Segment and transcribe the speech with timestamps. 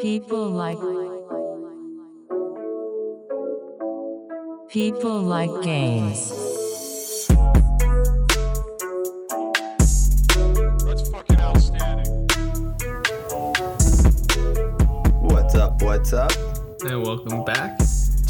[0.00, 0.78] People like
[4.68, 6.28] People like games.
[10.84, 12.28] That's fucking outstanding.
[15.20, 15.80] What's up?
[15.82, 16.32] What's up?
[16.84, 17.78] And welcome back.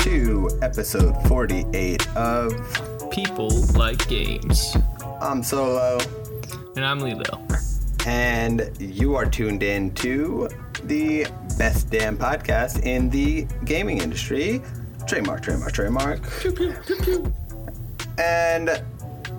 [0.00, 2.52] To episode 48 of
[3.10, 4.76] People like games.
[5.22, 5.98] I'm Solo,
[6.76, 7.40] And I'm Lilo.
[8.06, 10.48] and you are tuned in to
[10.84, 11.26] the
[11.58, 14.60] best damn podcast in the gaming industry.
[15.06, 16.20] Trademark, trademark, trademark.
[18.18, 18.82] And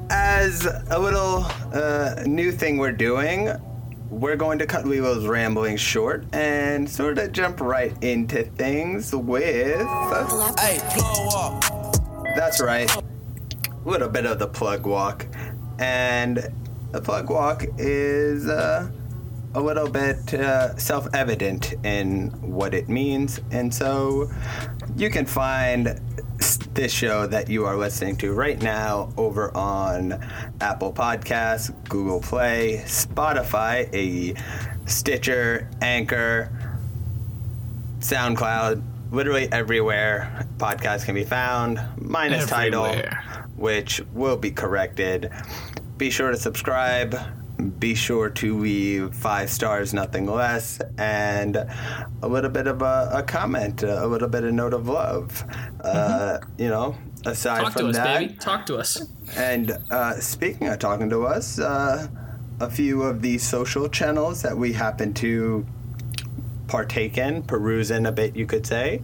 [0.10, 3.50] as a little uh, new thing we're doing,
[4.10, 9.77] we're going to cut Lilo's rambling short and sort of jump right into things with.
[10.60, 11.96] Hey, blow up.
[12.36, 12.90] That's right.
[12.96, 13.04] A
[13.84, 15.26] little bit of the plug walk.
[15.80, 16.48] And
[16.91, 18.90] the plug walk is uh,
[19.55, 23.40] a little bit uh, self evident in what it means.
[23.52, 24.30] And so
[24.98, 25.99] you can find
[26.74, 30.21] this show that you are listening to right now over on
[30.60, 34.35] Apple Podcasts, Google Play, Spotify, a
[34.85, 36.52] Stitcher, Anchor,
[37.99, 42.93] SoundCloud, literally everywhere podcasts can be found, minus title,
[43.55, 45.32] which will be corrected.
[45.98, 47.18] Be sure to subscribe.
[47.80, 53.24] Be sure to leave five stars, nothing less, and a little bit of a, a
[53.24, 55.44] comment, a little bit of note of love.
[55.82, 56.96] Uh, you know,
[57.26, 58.34] aside Talk from to us, that, baby.
[58.36, 59.08] Talk to us.
[59.38, 62.08] and uh, speaking of talking to us, uh,
[62.60, 65.66] a few of the social channels that we happen to
[66.68, 69.02] partake in, peruse in a bit, you could say.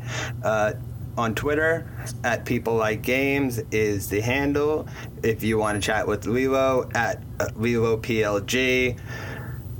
[1.17, 1.85] On Twitter,
[2.23, 4.87] at People Like Games is the handle.
[5.23, 8.97] If you want to chat with Lilo, at uh, Lilo PLG.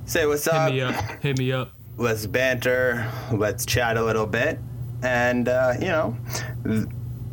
[0.06, 0.72] Say what's Hit up.
[0.74, 0.96] me up.
[1.22, 1.72] Hit me up.
[1.98, 3.09] Let's banter.
[3.32, 4.59] Let's chat a little bit.
[5.04, 6.18] And, uh, you know,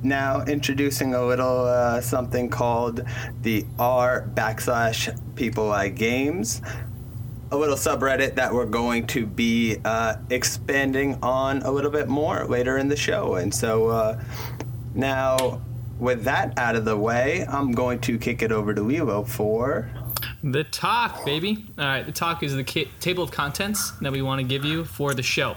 [0.03, 3.03] now introducing a little uh, something called
[3.43, 6.63] the R backslash people like games.
[7.51, 12.47] A little subreddit that we're going to be uh, expanding on a little bit more
[12.47, 13.37] later in the show.
[13.37, 14.23] And so uh,
[14.95, 15.63] now,
[15.99, 19.91] with that out of the way, I'm going to kick it over to Lilo for.
[20.43, 21.67] The talk, baby.
[21.79, 24.65] All right, the talk is the ca- table of contents that we want to give
[24.65, 25.57] you for the show.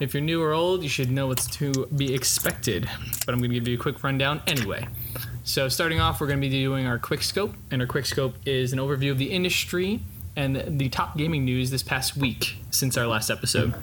[0.00, 2.88] If you're new or old, you should know what's to be expected,
[3.26, 4.86] but I'm going to give you a quick rundown anyway.
[5.42, 8.34] So, starting off, we're going to be doing our quick scope, and our quick scope
[8.46, 10.00] is an overview of the industry
[10.38, 13.74] and the top gaming news this past week since our last episode.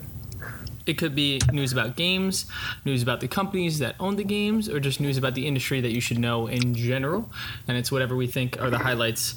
[0.85, 2.45] It could be news about games,
[2.85, 5.91] news about the companies that own the games, or just news about the industry that
[5.91, 7.29] you should know in general.
[7.67, 9.35] And it's whatever we think are the highlights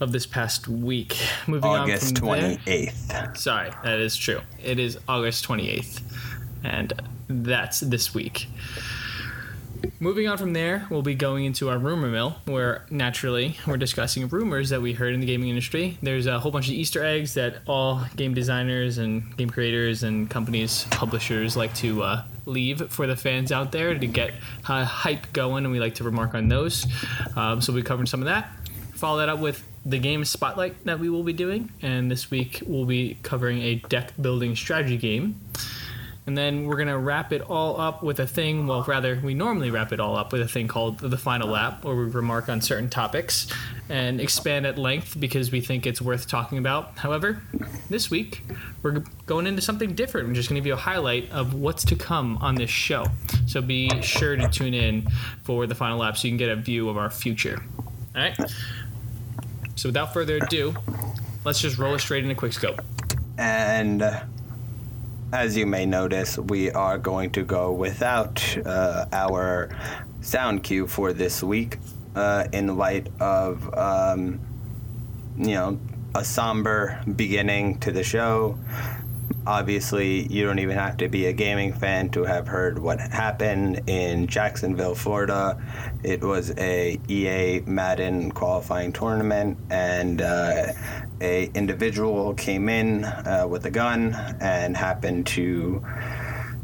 [0.00, 1.16] of this past week.
[1.46, 2.56] Moving August on from there.
[2.56, 3.36] 28th.
[3.38, 4.40] Sorry, that is true.
[4.62, 6.02] It is August 28th,
[6.62, 6.92] and
[7.28, 8.48] that's this week.
[10.02, 14.28] Moving on from there, we'll be going into our rumor mill, where naturally we're discussing
[14.28, 15.98] rumors that we heard in the gaming industry.
[16.02, 20.28] There's a whole bunch of Easter eggs that all game designers and game creators and
[20.30, 24.32] companies, publishers like to uh, leave for the fans out there to get
[24.68, 26.86] uh, hype going, and we like to remark on those.
[27.36, 28.50] Um, so we'll be covering some of that.
[28.94, 32.62] Follow that up with the game spotlight that we will be doing, and this week
[32.66, 35.40] we'll be covering a deck building strategy game.
[36.30, 38.68] And then we're gonna wrap it all up with a thing.
[38.68, 41.82] Well, rather, we normally wrap it all up with a thing called the final lap,
[41.84, 43.48] where we remark on certain topics
[43.88, 46.96] and expand at length because we think it's worth talking about.
[46.96, 47.42] However,
[47.88, 48.42] this week
[48.84, 50.28] we're going into something different.
[50.28, 53.06] I'm just gonna give you a highlight of what's to come on this show.
[53.48, 55.08] So be sure to tune in
[55.42, 57.60] for the final lap so you can get a view of our future.
[58.14, 58.38] All right.
[59.74, 60.76] So without further ado,
[61.44, 62.84] let's just roll it straight into Quickscope.
[63.36, 64.20] And uh,
[65.32, 69.70] as you may notice, we are going to go without uh, our
[70.20, 71.78] sound cue for this week
[72.14, 74.40] uh, in light of, um,
[75.36, 75.78] you know,
[76.14, 78.58] a somber beginning to the show.
[79.46, 83.88] Obviously, you don't even have to be a gaming fan to have heard what happened
[83.88, 85.60] in Jacksonville, Florida.
[86.02, 90.66] It was a EA Madden qualifying tournament, and uh,
[91.20, 95.82] a individual came in uh, with a gun and happened to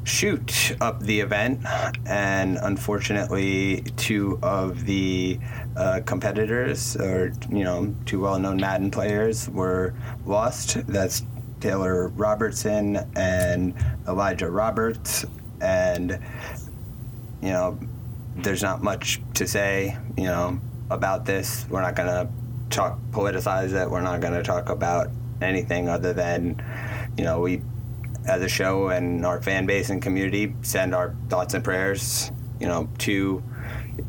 [0.05, 1.61] shoot up the event,
[2.07, 5.39] and unfortunately, two of the
[5.77, 10.87] uh, competitors, or you know, two well-known Madden players, were lost.
[10.87, 11.25] That's
[11.67, 13.75] Taylor Robertson and
[14.07, 15.25] Elijah Roberts,
[15.61, 16.17] and
[17.43, 17.77] you know,
[18.37, 20.61] there's not much to say, you know,
[20.91, 21.67] about this.
[21.69, 22.31] We're not gonna
[22.71, 23.91] talk politicize it.
[23.91, 25.09] We're not gonna talk about
[25.43, 26.63] anything other than,
[27.19, 27.63] you know, we
[28.29, 32.31] as a show and our fan base and community, send our thoughts and prayers,
[32.61, 33.43] you know, to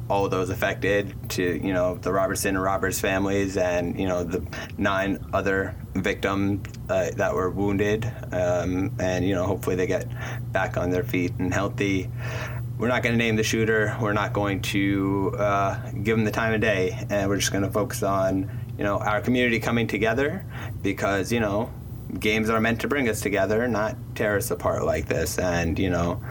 [0.09, 4.45] all those affected, to you know the Robertson and Roberts families, and you know the
[4.77, 10.07] nine other victims uh, that were wounded, um, and you know hopefully they get
[10.51, 12.09] back on their feet and healthy.
[12.77, 13.97] We're not going to name the shooter.
[13.99, 17.63] We're not going to uh, give him the time of day, and we're just going
[17.63, 20.45] to focus on you know our community coming together
[20.81, 21.71] because you know
[22.19, 25.37] games are meant to bring us together, not tear us apart like this.
[25.37, 26.21] And you know,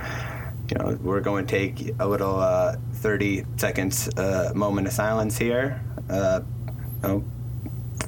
[0.70, 5.38] you know, we're going to take a little uh, 30 seconds uh, moment of silence
[5.38, 5.80] here,
[6.10, 6.40] uh,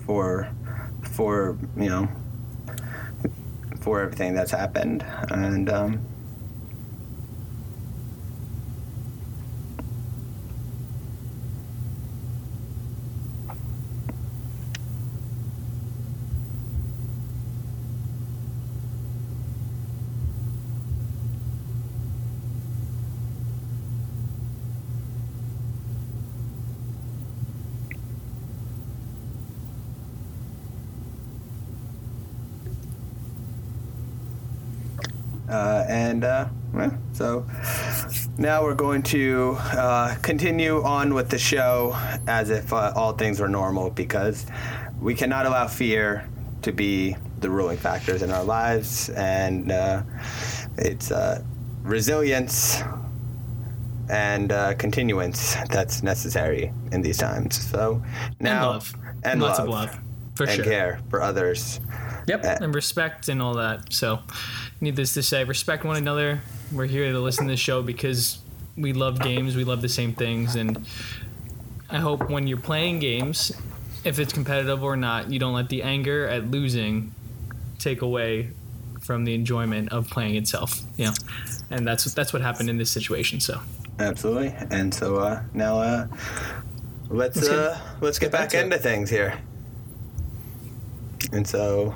[0.04, 0.48] for
[1.02, 2.08] for you know
[3.80, 6.00] for everything that's happened, and um,
[35.48, 37.46] Uh, and uh, well, so
[38.38, 41.94] now we're going to uh, continue on with the show
[42.26, 44.46] as if uh, all things were normal because
[45.00, 46.26] we cannot allow fear
[46.62, 50.02] to be the ruling factors in our lives, and uh,
[50.78, 51.42] it's uh,
[51.82, 52.82] resilience
[54.10, 57.70] and uh, continuance that's necessary in these times.
[57.70, 58.02] So
[58.40, 58.94] now love.
[59.24, 60.00] and Lots love, of love,
[60.34, 60.64] for and sure.
[60.64, 61.80] care for others.
[62.26, 63.92] Yep, and respect and all that.
[63.92, 64.20] So,
[64.80, 66.40] needless to say, respect one another.
[66.72, 68.38] We're here to listen to this show because
[68.76, 69.56] we love games.
[69.56, 70.86] We love the same things, and
[71.90, 73.52] I hope when you're playing games,
[74.04, 77.12] if it's competitive or not, you don't let the anger at losing
[77.78, 78.50] take away
[79.00, 80.80] from the enjoyment of playing itself.
[80.96, 81.12] Yeah,
[81.70, 83.40] and that's that's what happened in this situation.
[83.40, 83.60] So,
[83.98, 84.54] Absolutely.
[84.70, 86.06] And so uh, now uh,
[87.08, 88.64] let's Let's get- uh, let's get, back back to it.
[88.64, 89.38] into things here.
[91.32, 91.94] And so,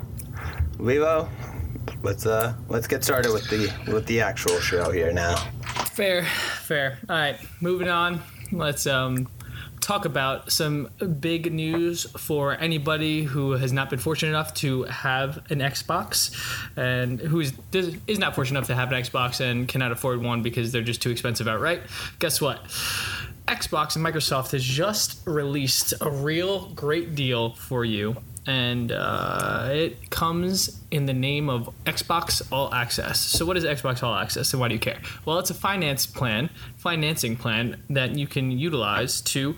[0.79, 1.29] Lilo,
[2.01, 5.35] let's uh let's get started with the with the actual show here now.
[5.93, 6.97] Fair, fair.
[7.09, 8.21] All right, moving on.
[8.51, 9.27] Let's um,
[9.79, 10.89] talk about some
[11.19, 16.35] big news for anybody who has not been fortunate enough to have an Xbox,
[16.77, 17.53] and who is
[18.07, 21.01] is not fortunate enough to have an Xbox and cannot afford one because they're just
[21.01, 21.81] too expensive outright.
[22.19, 22.63] Guess what?
[23.47, 28.15] Xbox and Microsoft has just released a real great deal for you,
[28.45, 33.19] and uh, it comes in the name of Xbox All Access.
[33.19, 34.99] So, what is Xbox All Access, and why do you care?
[35.25, 39.55] Well, it's a finance plan, financing plan that you can utilize to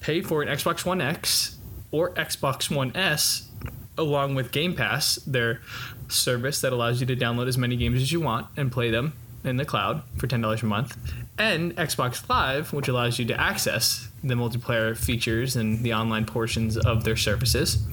[0.00, 1.56] pay for an Xbox One X
[1.90, 3.48] or Xbox One S,
[3.96, 5.60] along with Game Pass, their
[6.08, 9.14] service that allows you to download as many games as you want and play them
[9.44, 10.96] in the cloud for $10 a month,
[11.38, 16.76] and Xbox Live, which allows you to access the multiplayer features and the online portions
[16.76, 17.86] of their services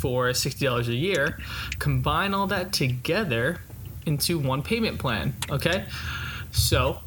[0.00, 1.38] for $60 a year.
[1.78, 3.60] Combine all that together
[4.06, 5.86] into one payment plan, okay?
[6.52, 6.98] So,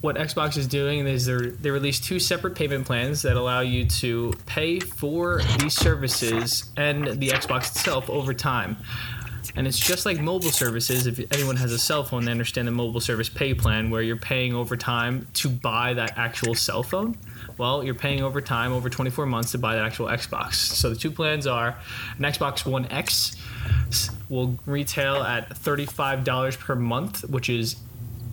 [0.00, 3.86] what Xbox is doing is they're, they release two separate payment plans that allow you
[3.86, 8.76] to pay for these services and the Xbox itself over time.
[9.56, 11.06] And it's just like mobile services.
[11.06, 14.16] If anyone has a cell phone, they understand the mobile service pay plan where you're
[14.16, 17.16] paying over time to buy that actual cell phone.
[17.58, 20.54] Well, you're paying over time, over 24 months, to buy that actual Xbox.
[20.54, 21.76] So the two plans are
[22.18, 23.36] an Xbox One X
[24.28, 27.76] will retail at $35 per month, which is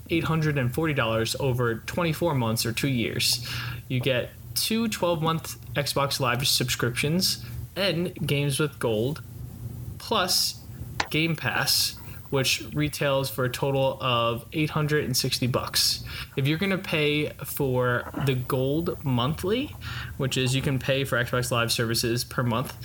[0.10, 3.48] $840 over 24 months or two years.
[3.88, 7.44] You get two 12 month Xbox Live subscriptions
[7.76, 9.22] and games with gold,
[9.98, 10.60] plus
[11.10, 11.96] Game Pass,
[12.34, 16.04] which retails for a total of 860 bucks.
[16.36, 19.76] If you're going to pay for the gold monthly,
[20.18, 22.76] which is you can pay for Xbox Live services per month,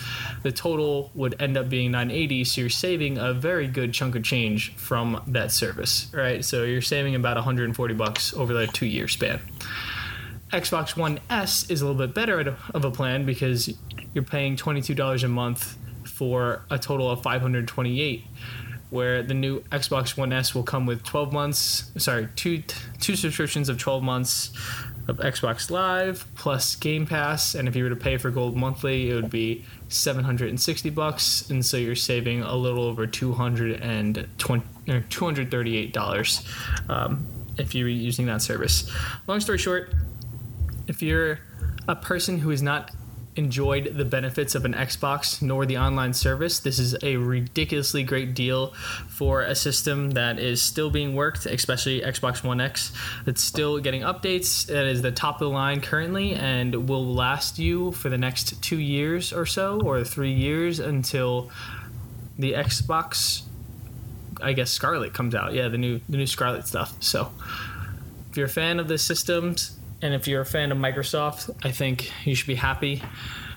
[0.43, 4.23] the total would end up being 980, so you're saving a very good chunk of
[4.23, 6.45] change from that service, right?
[6.45, 9.41] So you're saving about 140 bucks over the 2-year span.
[10.53, 13.73] Xbox One S is a little bit better of a plan because
[14.13, 18.27] you're paying $22 a month for a total of 528
[18.91, 22.63] where the new Xbox One S will come with 12 months, sorry, two
[23.01, 24.51] two subscriptions of 12 months
[25.09, 29.11] of Xbox Live plus Game Pass, and if you were to pay for gold monthly,
[29.11, 35.93] it would be 760 bucks, and so you're saving a little over 220 or 238
[35.93, 36.47] dollars
[36.89, 37.27] um,
[37.57, 38.91] if you're using that service.
[39.27, 39.95] Long story short,
[40.87, 41.41] if you're
[41.89, 42.91] a person who is not
[43.39, 48.35] enjoyed the benefits of an Xbox nor the online service, this is a ridiculously great
[48.35, 48.75] deal
[49.09, 52.93] for a system that is still being worked, especially Xbox One X.
[53.25, 54.67] That's still getting updates.
[54.67, 58.61] That is the top of the line currently and will last you for the next
[58.61, 61.51] two years or so, or three years until
[62.39, 63.43] the Xbox.
[64.43, 65.55] I guess Scarlett comes out.
[65.55, 66.95] Yeah, the new the new Scarlett stuff.
[67.01, 67.33] So
[68.31, 71.71] if you're a fan of the systems and if you're a fan of Microsoft, I
[71.71, 73.03] think you should be happy.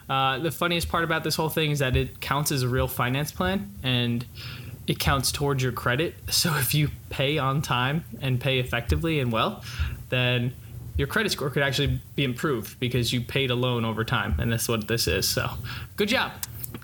[0.10, 2.88] Uh, the funniest part about this whole thing is that it counts as a real
[2.88, 4.26] finance plan and
[4.88, 6.16] it counts towards your credit.
[6.32, 9.64] So if you pay on time and pay effectively and well,
[10.10, 10.54] then
[10.98, 14.36] your credit score could actually be improved because you paid a loan over time.
[14.40, 15.28] And that's what this is.
[15.28, 15.50] So
[15.96, 16.32] good job.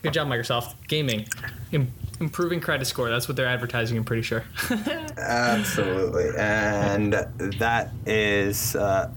[0.02, 0.76] Good job, Microsoft.
[0.88, 1.26] Gaming.
[1.72, 3.10] Im- improving credit score.
[3.10, 4.44] That's what they're advertising, I'm pretty sure.
[5.18, 7.14] Absolutely, and
[7.60, 9.12] that is uh,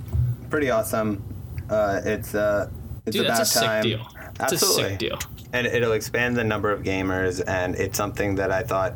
[0.51, 1.23] pretty awesome.
[1.69, 2.69] Uh, it's uh,
[3.07, 3.83] it's Dude, about that's a sick time.
[3.83, 4.07] deal.
[4.39, 4.83] That's a Absolutely.
[4.91, 5.19] sick deal.
[5.53, 8.95] and it'll expand the number of gamers, and it's something that I thought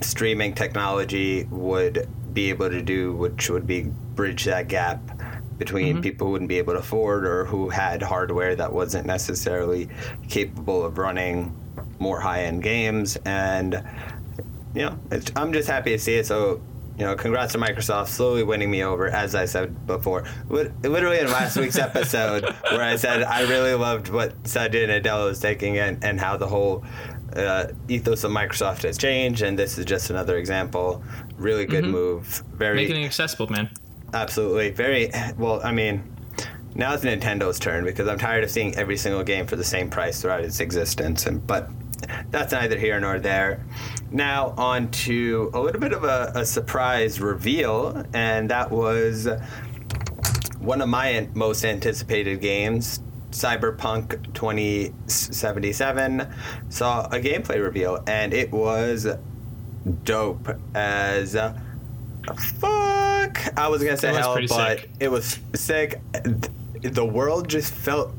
[0.00, 3.82] streaming technology would be able to do, which would be
[4.14, 5.00] bridge that gap
[5.58, 6.02] between Mm-hmm.
[6.02, 9.88] people who wouldn't be able to afford or who had hardware that wasn't necessarily
[10.28, 11.54] capable of running
[11.98, 13.74] more high-end games and
[14.74, 16.26] you know, it's, I'm just happy to see it.
[16.26, 16.60] So,
[16.98, 20.24] you know, congrats to Microsoft slowly winning me over, as I said before.
[20.48, 25.40] Literally in last week's episode, where I said I really loved what Satya Nadella was
[25.40, 26.84] taking and, and how the whole
[27.34, 29.42] uh, ethos of Microsoft has changed.
[29.42, 31.02] And this is just another example.
[31.36, 32.42] Really good move.
[32.52, 33.70] Very Making it accessible, man.
[34.12, 34.70] Absolutely.
[34.70, 36.02] Very well, I mean,
[36.74, 39.90] now it's Nintendo's turn because I'm tired of seeing every single game for the same
[39.90, 41.26] price throughout its existence.
[41.26, 41.70] And but
[42.30, 43.64] that's neither here nor there.
[44.12, 49.26] Now on to a little bit of a, a surprise reveal, and that was
[50.58, 53.00] one of my most anticipated games.
[53.30, 56.30] Cyberpunk 2077
[56.68, 59.06] saw a gameplay reveal, and it was
[60.04, 61.32] dope as
[62.58, 63.58] fuck.
[63.58, 64.90] I was gonna say was hell, but sick.
[65.00, 66.00] it was sick.
[66.82, 68.12] The world just felt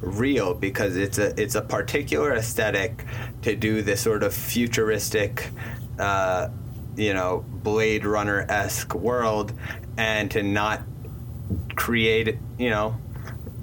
[0.00, 3.04] real because it's a it's a particular aesthetic
[3.42, 5.50] to do this sort of futuristic,
[5.98, 6.48] uh,
[6.96, 9.52] you know, Blade Runner esque world,
[9.96, 10.82] and to not
[11.76, 12.96] create you know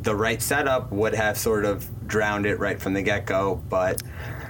[0.02, 4.02] the right setup would have sort of drowned it right from the get go, but.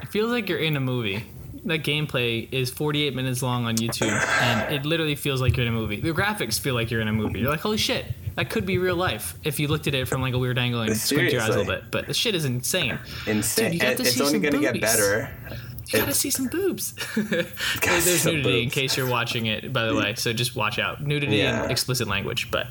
[0.02, 1.26] It feels like you're in a movie.
[1.66, 5.74] That gameplay is 48 minutes long on YouTube, and it literally feels like you're in
[5.74, 6.00] a movie.
[6.00, 7.40] The graphics feel like you're in a movie.
[7.40, 8.06] You're like, holy shit,
[8.38, 10.82] that could be real life if you looked at it from like a weird angle
[10.82, 11.92] and squint your eyes a little bit.
[11.92, 12.98] But the shit is insane.
[13.26, 13.66] insane.
[13.66, 15.30] Dude, you got And to it's only going to get better.
[15.50, 16.94] You gotta It's- see some boobs.
[17.16, 17.24] There-
[17.82, 20.16] Gotta see There's some nudity in case you're watching it, by the way.
[20.16, 21.02] So just watch out.
[21.02, 21.64] Nudity Yeah.
[21.64, 22.52] and explicit language.
[22.52, 22.68] But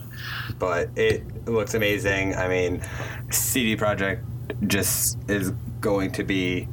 [0.59, 2.35] but it looks amazing.
[2.35, 2.83] I mean,
[3.31, 4.21] CD Projekt
[4.69, 6.69] just is going to be.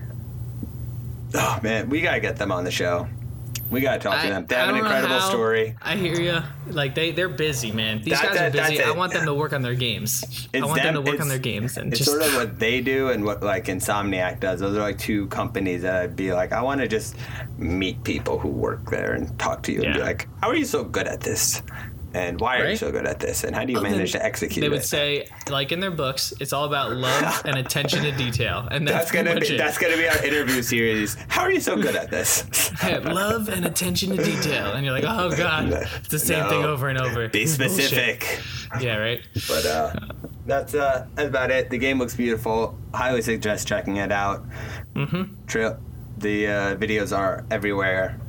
[1.33, 3.07] Oh man, we gotta get them on the show.
[3.69, 4.45] We gotta talk to them.
[4.45, 5.75] They have an incredible how- story.
[5.81, 6.39] I hear you.
[6.71, 8.01] Like they, they're busy, man.
[8.03, 8.83] These That- guys that- are busy.
[8.83, 10.23] I want them to work on their games.
[10.53, 12.81] I want them, to work on their games and it's just sort of what they
[12.81, 14.59] do and what like Insomniac does.
[14.59, 17.15] Those are like two companies that I'd be like, I want to just
[17.57, 20.65] meet people who work there and talk to you and be like, how are you
[20.65, 21.63] so good at this?
[22.15, 23.43] And why are you so good at this?
[23.43, 24.85] And how do you manage to execute They would it?
[24.85, 29.09] say, like in their books, it's all about love and attention to detail, and that's,
[29.09, 29.57] that's gonna be it.
[29.57, 31.15] that's gonna be our interview series.
[31.27, 32.45] How are you so good at this?
[32.83, 36.49] Yeah, love and attention to detail, and you're like, oh god, it's the same No.
[36.49, 37.29] thing over and over.
[37.29, 37.85] Be is bullshit.
[37.85, 38.39] specific.
[38.81, 39.21] Yeah, right.
[39.47, 39.93] But uh,
[40.45, 41.69] that's uh, that's about it.
[41.69, 42.77] The game looks beautiful.
[42.93, 44.43] Highly suggest checking it out.
[44.95, 45.33] Mm-hmm.
[46.17, 48.19] The uh, videos are everywhere.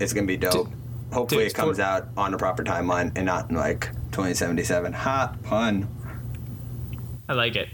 [0.00, 0.68] It's gonna be dope.
[1.12, 4.92] Hopefully, dude, it comes for- out on a proper timeline and not in like 2077.
[4.92, 5.88] Ha pun.
[7.28, 7.68] I like it.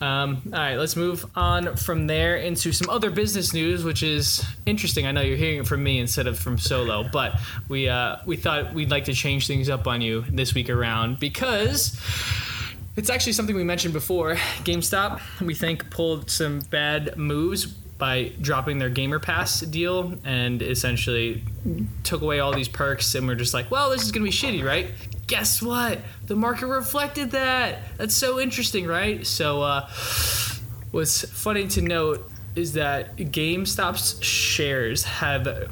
[0.00, 4.44] Um, all right, let's move on from there into some other business news, which is
[4.66, 5.06] interesting.
[5.06, 7.38] I know you're hearing it from me instead of from Solo, but
[7.68, 11.20] we uh, we thought we'd like to change things up on you this week around
[11.20, 11.98] because
[12.96, 14.34] it's actually something we mentioned before.
[14.64, 17.66] GameStop, we think, pulled some bad moves
[17.98, 21.44] by dropping their Gamer Pass deal and essentially
[22.02, 24.64] took away all these perks, and we're just like, well, this is gonna be shitty,
[24.64, 24.90] right?
[25.26, 26.00] Guess what?
[26.26, 27.78] The market reflected that.
[27.96, 29.26] That's so interesting, right?
[29.26, 29.88] So, uh,
[30.90, 35.70] what's funny to note is that GameStop's shares have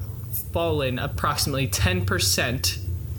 [0.53, 2.79] fallen approximately 10%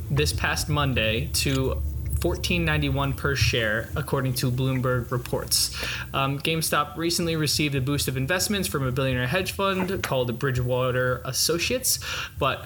[0.09, 1.81] this past Monday to
[2.23, 5.75] 14.91 per share, according to Bloomberg reports.
[6.13, 11.21] Um, GameStop recently received a boost of investments from a billionaire hedge fund called Bridgewater
[11.25, 11.99] Associates,
[12.39, 12.65] but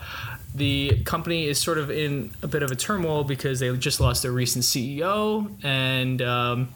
[0.54, 4.22] the company is sort of in a bit of a turmoil because they just lost
[4.22, 6.22] their recent CEO and.
[6.22, 6.76] Um,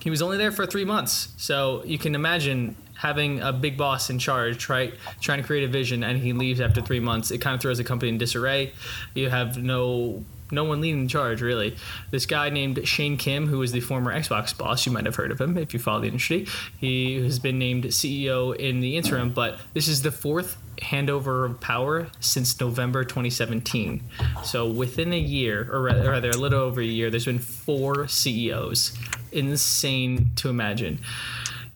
[0.00, 1.34] he was only there for three months.
[1.36, 5.68] So you can imagine having a big boss in charge, right, trying to create a
[5.68, 7.30] vision, and he leaves after three months.
[7.30, 8.72] It kind of throws the company in disarray.
[9.14, 11.76] You have no no one leading the charge really.
[12.10, 15.30] This guy named Shane Kim, who was the former Xbox boss, you might have heard
[15.30, 16.46] of him if you follow the industry.
[16.78, 21.60] He has been named CEO in the interim, but this is the fourth handover of
[21.60, 24.02] power since November 2017.
[24.44, 28.96] So within a year, or rather a little over a year, there's been four CEOs.
[29.32, 31.00] Insane to imagine.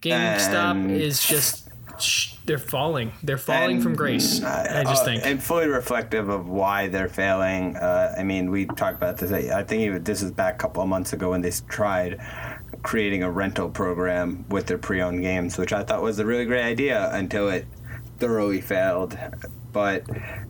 [0.00, 1.63] GameStop is just
[2.04, 3.12] sh- they're falling.
[3.22, 4.42] They're falling And, from grace.
[4.42, 5.24] I just uh, think.
[5.24, 7.76] and fully reflective of why they're failing.
[7.76, 9.32] Uh, I mean, we talked about this.
[9.32, 12.20] I I think even, this is back a couple of months ago when they tried
[12.82, 16.64] creating a rental program with their pre-owned games, which I thought was a really great
[16.64, 17.66] idea until it
[18.18, 19.16] thoroughly failed.
[19.72, 20.04] But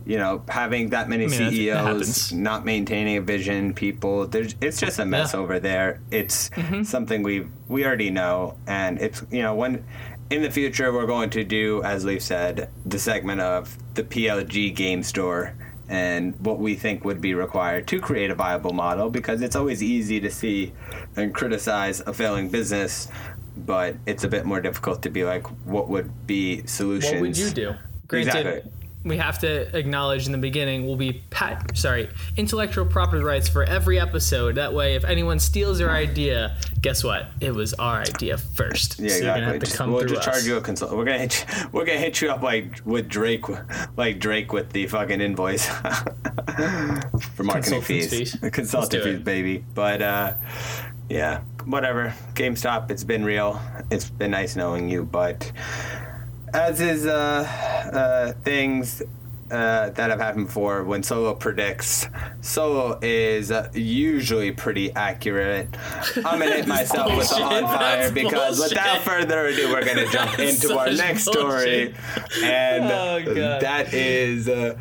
[0.05, 4.27] you know, having that many I mean, that's- that CEOs not maintaining a vision, people,
[4.27, 5.39] there's it's just a mess Yeah.
[5.39, 5.99] over there.
[6.11, 6.83] It's Mm-hmm.
[6.83, 9.83] something we we already know, and it's you know when
[10.29, 14.75] in the future we're going to do, as Leaf said, the segment of the PLG
[14.75, 15.53] game store
[15.87, 19.83] and what we think would be required to create a viable model because it's always
[19.83, 20.73] easy to see
[21.15, 23.07] and criticize a failing business
[23.55, 27.37] but it's a bit more difficult to be like what would be solutions What would
[27.37, 27.75] you do?
[28.07, 28.71] Granted, Exactly.
[29.05, 33.63] We have to acknowledge in the beginning will be pat sorry intellectual property rights for
[33.63, 34.55] every episode.
[34.55, 37.27] That way, if anyone steals your idea, guess what?
[37.39, 38.99] It was our idea first.
[38.99, 39.43] Yeah, so you're gonna exactly.
[39.45, 40.33] have to Just- come we'll through just us.
[40.35, 40.91] charge you a consult.
[40.97, 43.45] We're gonna hit you, we're gonna hit you up like with Drake,
[43.95, 45.67] like Drake with the fucking invoice
[47.35, 48.37] for marketing fees, fees.
[48.51, 49.63] Consulting fees, baby.
[49.73, 50.33] But uh,
[51.09, 52.13] yeah, whatever.
[52.33, 53.59] GameStop, it's been real.
[53.91, 55.51] It's been nice knowing you, but
[56.55, 57.43] as is uh,
[57.93, 59.01] uh, things
[59.51, 62.07] uh, that have happened before, when Solo predicts,
[62.41, 65.67] Solo is uh, usually pretty accurate.
[66.17, 68.77] I'm gonna hit myself with the on fire because bullshit.
[68.77, 71.93] without further ado, we're gonna jump into our next story,
[72.43, 74.77] and Oh, that is uh,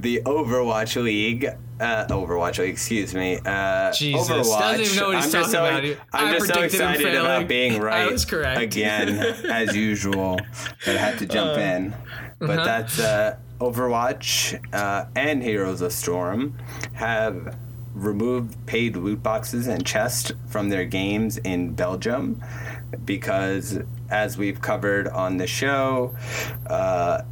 [0.00, 1.46] the Overwatch League.
[1.78, 3.38] Uh, Overwatch League, excuse me.
[3.44, 4.58] Uh, Jesus, Overwatch.
[4.58, 5.84] doesn't even know what he's I'm talking so, about.
[6.12, 9.08] I'm I just so excited about being right again,
[9.50, 10.38] as usual.
[10.84, 11.94] That I had to jump Uh, in.
[12.38, 12.64] But uh-huh.
[12.64, 16.56] that's uh, Overwatch uh, and Heroes of Storm
[16.94, 17.56] have
[17.94, 22.42] removed paid loot boxes and chests from their games in Belgium
[23.04, 23.78] because,
[24.10, 26.14] as we've covered on the show,
[26.66, 27.22] uh,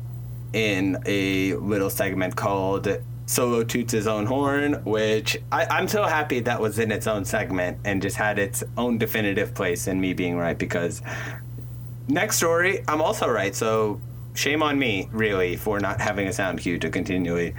[0.53, 2.89] in a little segment called
[3.27, 7.25] Solo Toots His Own Horn, which I, I'm so happy that was in its own
[7.25, 11.03] segment and just had its own definitive place in me being right because
[12.09, 13.55] next story, I'm also right.
[13.55, 14.01] So
[14.35, 17.55] shame on me, really, for not having a sound cue to continually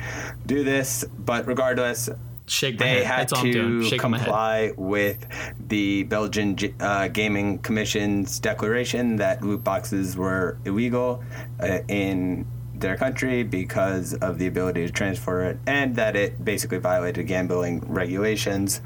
[0.45, 1.05] do this.
[1.19, 2.09] But regardless,
[2.49, 3.89] Shake they had That's all I'm doing.
[3.91, 5.23] to comply with
[5.67, 11.23] the Belgian uh, Gaming Commission's declaration that loot boxes were illegal
[11.61, 12.47] uh, in
[12.79, 17.81] their country because of the ability to transfer it, and that it basically violated gambling
[17.81, 18.81] regulations.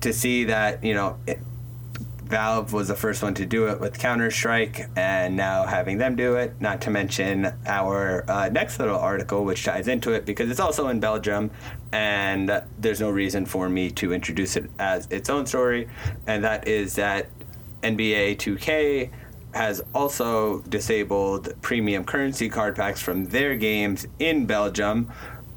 [0.00, 1.38] To see that, you know, it,
[2.32, 6.16] Valve was the first one to do it with Counter Strike, and now having them
[6.16, 6.58] do it.
[6.60, 10.88] Not to mention our uh, next little article, which ties into it because it's also
[10.88, 11.50] in Belgium,
[11.92, 15.90] and there's no reason for me to introduce it as its own story,
[16.26, 17.28] and that is that
[17.82, 19.10] NBA 2K
[19.52, 25.10] has also disabled premium currency card packs from their games in Belgium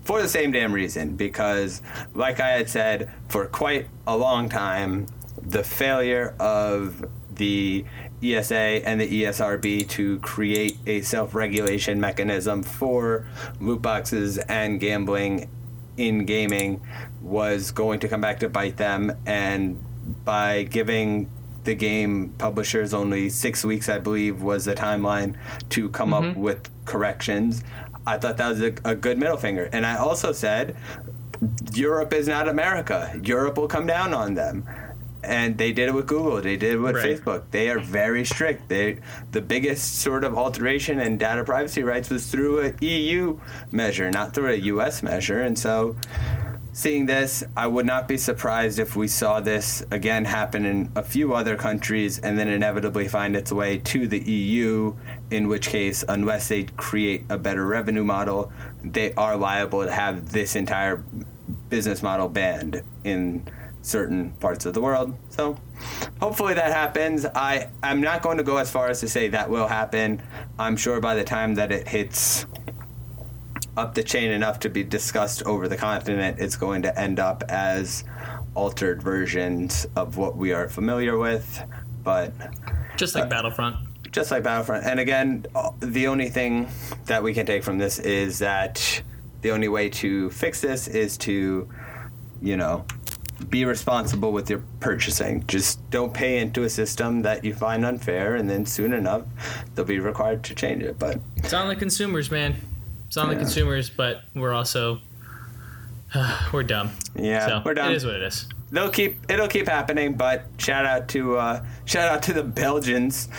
[0.04, 1.82] for the same damn reason because
[2.14, 5.08] like I had said for quite a long time
[5.42, 7.86] the failure of the
[8.24, 13.28] ESA and the ESRB to create a self-regulation mechanism for
[13.60, 15.50] loot boxes and gambling
[15.98, 16.82] in gaming
[17.22, 19.82] was going to come back to bite them and
[20.24, 21.30] by giving
[21.66, 25.36] the game publishers only six weeks i believe was the timeline
[25.70, 26.40] to come up mm-hmm.
[26.40, 27.64] with corrections
[28.08, 30.76] i thought that was a, a good middle finger and i also said
[31.74, 34.66] europe is not america europe will come down on them
[35.26, 36.42] and they did it with Google.
[36.42, 37.20] They did it with Right.
[37.20, 37.44] Facebook.
[37.52, 38.70] They are very strict.
[38.70, 39.00] They
[39.32, 43.40] the biggest sort of alteration in data privacy rights was through a EU
[43.72, 45.42] measure, not through a US measure.
[45.42, 45.96] And so,
[46.76, 51.04] seeing this, I would not be surprised if we saw this again happen in a
[51.04, 54.94] few other countries, and then inevitably find its way to the EU.
[55.32, 58.52] In which case, unless they create a better revenue model,
[58.84, 61.02] they are liable to have this entire
[61.70, 63.48] business model banned in
[63.82, 65.16] certain parts of the world.
[65.30, 65.58] So
[66.20, 67.26] hopefully that happens.
[67.26, 70.22] I I'm not going to go as far as to say that will happen.
[70.60, 72.46] I'm sure by the time that it hits
[73.78, 77.44] up the chain enough to be discussed over the continent, it's going to end up
[77.50, 78.04] as
[78.56, 81.62] altered versions of what we are familiar with,
[82.04, 82.32] but
[82.96, 83.76] Just like Battlefront.
[84.12, 84.86] just like Battlefront.
[84.86, 86.70] And again, uh, the only thing
[87.06, 89.02] that we can take from this is that
[89.42, 91.68] the only way to fix this is to,
[92.42, 92.86] you know,
[93.50, 95.46] be responsible with your purchasing.
[95.48, 99.24] Just don't pay into a system that you find unfair, and then soon enough,
[99.76, 100.98] they'll be required to change it.
[100.98, 102.56] But It's on the consumers, man.
[103.08, 105.00] It's on the consumers, but we're also
[106.54, 106.92] we're dumb.
[107.16, 107.92] yeah, so we're dumb.
[107.92, 108.48] It is what it is.
[108.72, 110.14] They'll keep it'll keep happening.
[110.14, 113.30] But shout out to uh, shout out to the Belgians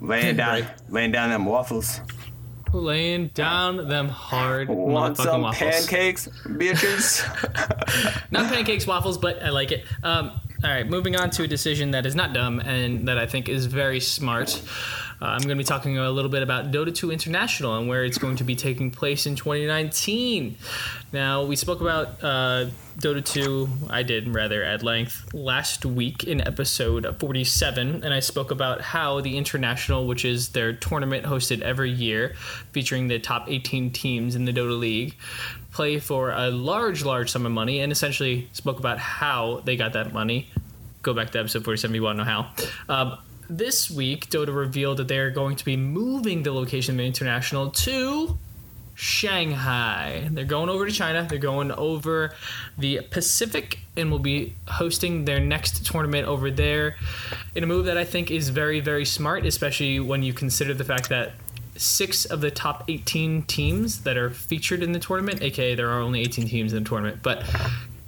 [0.00, 0.68] laying down Right.
[0.90, 2.00] laying down them waffles.
[2.72, 5.86] Laying down them hard Want some waffles.
[5.86, 7.22] pancakes, bitches?
[8.30, 9.84] Not pancakes, waffles, but I like it.
[10.02, 10.32] Um,
[10.64, 13.48] all right, moving on to a decision that is not dumb and that I think
[13.50, 14.62] is very smart.
[15.22, 18.04] Uh, I'm going to be talking a little bit about Dota 2 International and where
[18.04, 20.56] it's going to be taking place in 2019.
[21.12, 22.66] Now, we spoke about uh,
[22.98, 28.50] Dota 2, I did rather at length, last week in episode 47, and I spoke
[28.50, 32.34] about how the International, which is their tournament hosted every year,
[32.72, 35.14] featuring the top 18 teams in the Dota League,
[35.70, 39.92] play for a large, large sum of money, and essentially spoke about how they got
[39.92, 40.50] that money.
[41.02, 42.50] Go back to episode 47 if you want to know how.
[42.88, 43.18] Um,
[43.56, 47.70] this week, Dota revealed that they're going to be moving the location of the International
[47.70, 48.38] to
[48.94, 50.28] Shanghai.
[50.30, 51.26] They're going over to China.
[51.28, 52.34] They're going over
[52.78, 56.96] the Pacific and will be hosting their next tournament over there
[57.54, 60.84] in a move that I think is very, very smart, especially when you consider the
[60.84, 61.32] fact that
[61.76, 66.00] six of the top 18 teams that are featured in the tournament, aka there are
[66.00, 67.44] only 18 teams in the tournament, but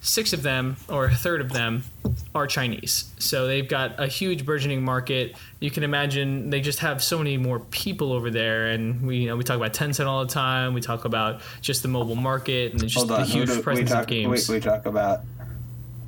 [0.07, 1.83] six of them or a third of them
[2.35, 3.11] are Chinese.
[3.19, 5.35] So they've got a huge burgeoning market.
[5.61, 9.29] You can imagine they just have so many more people over there and we you
[9.29, 10.75] know we talk about Tencent all the time.
[10.75, 13.95] We talk about just the mobile market and just Hold the on, huge presence we
[13.95, 14.49] talk, of games.
[14.49, 15.21] We, we talk about.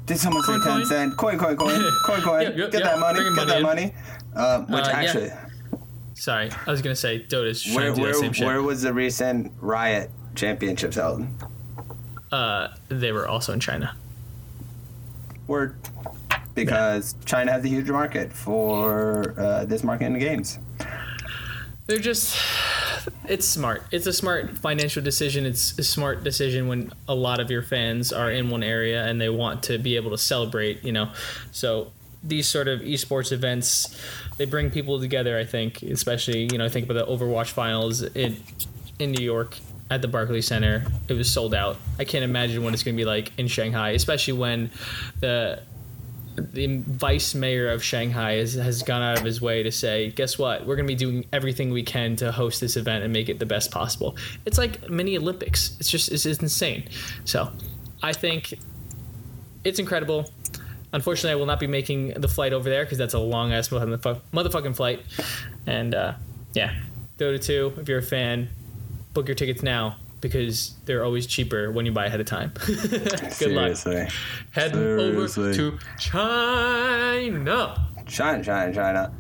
[0.05, 0.87] Did someone say Coin, ten coin?
[0.87, 1.17] cent?
[1.17, 2.43] Coin, coin, coin, coin, coin.
[2.43, 2.93] Yep, yep, Get yep.
[2.93, 3.19] that money.
[3.25, 3.63] Get money that in.
[3.63, 3.95] money.
[4.37, 4.97] Uh, which Uh, yeah.
[4.99, 5.31] actually,
[6.15, 8.47] Sorry, I was gonna say Dota's trying where to do where, that same shit.
[8.47, 11.27] where was the recent Riot Championships held?
[12.33, 13.95] Uh, they were also in China.
[15.47, 15.77] Word.
[16.55, 20.59] Because China has a huge market for uh, this market in the games.
[21.87, 22.37] They're just
[23.29, 23.83] it's smart.
[23.91, 25.47] It's a smart financial decision.
[25.47, 29.21] It's a smart decision when a lot of your fans are in one area and
[29.21, 31.11] they want to be able to celebrate, you know.
[31.53, 33.97] So these sort of esports events,
[34.37, 38.03] they bring people together, I think, especially, you know, I think about the Overwatch finals
[38.03, 38.37] in
[38.99, 39.59] in New York
[39.91, 40.85] at the Barclays Center.
[41.09, 41.77] It was sold out.
[41.99, 44.71] I can't imagine what it's going to be like in Shanghai, especially when
[45.21, 45.63] the
[46.37, 50.39] the vice mayor of Shanghai has, has gone out of his way to say, guess
[50.39, 50.67] what?
[50.67, 53.39] We're going to be doing everything we can to host this event and make it
[53.39, 54.17] the best possible.
[54.45, 55.77] It's like mini Olympics.
[55.81, 56.89] It's just it's, it's insane.
[57.25, 57.51] So
[58.03, 58.53] I think
[59.65, 60.31] it's incredible.
[60.93, 63.69] Unfortunately, I will not be making the flight over there because that's a long ass
[63.69, 65.03] motherfucking flight.
[65.67, 66.15] And uh,
[66.53, 66.75] yeah,
[67.19, 68.49] Dota 2, if you're a fan,
[69.17, 72.53] book your tickets now because they're always cheaper when you buy ahead of time.
[72.67, 73.77] Good luck.
[73.77, 74.07] Seriously.
[74.51, 77.89] Head over to China.
[78.07, 79.13] China, China, China.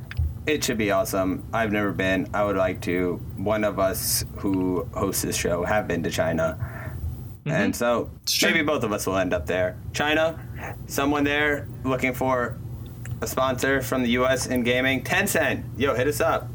[0.46, 1.44] It should be awesome.
[1.52, 2.28] I've never been.
[2.34, 3.16] I would like to.
[3.36, 6.58] One of us who hosts this show have been to China.
[6.58, 7.50] Mm-hmm.
[7.50, 8.10] And so
[8.42, 9.78] maybe both of us will end up there.
[9.94, 10.38] China,
[10.86, 12.58] someone there looking for
[13.22, 15.02] a sponsor from the US in gaming.
[15.02, 16.50] Tencent, yo, hit us up.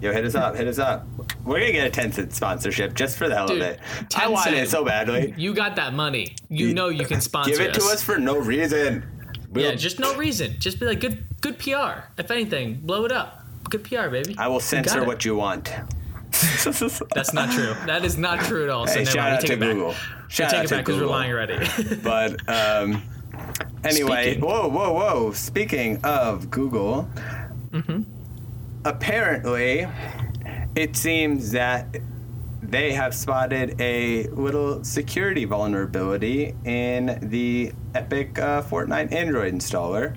[0.00, 1.06] Yo, hit us up, hit us up.
[1.44, 3.80] We're gonna get a Tencent sponsorship just for the hell Dude, of it.
[4.14, 5.34] I want Tencent, it so badly.
[5.36, 6.34] You got that money.
[6.50, 9.04] You know you can sponsor Give it to us for no reason.
[9.52, 10.56] We'll- Yeah, just no reason.
[10.58, 12.04] Just be like good good PR.
[12.18, 13.44] If anything, blow it up.
[13.70, 14.36] Good PR, baby.
[14.38, 15.72] I will censor what you want.
[17.14, 17.74] That's not true.
[17.86, 18.86] That is not true at all.
[18.86, 19.72] So Hey, never shout out to it back.
[19.72, 19.94] Google.
[20.28, 21.66] Shout take out it to back because we're lying already.
[22.02, 23.02] But um,
[23.84, 24.40] anyway, Speaking.
[24.46, 25.32] whoa, whoa, whoa!
[25.32, 27.08] Speaking of Google,
[27.72, 28.02] Mm-hmm.
[28.86, 29.84] Apparently,
[30.76, 31.96] it seems that
[32.62, 40.16] they have spotted a little security vulnerability in the Epic uh, Fortnite Android installer.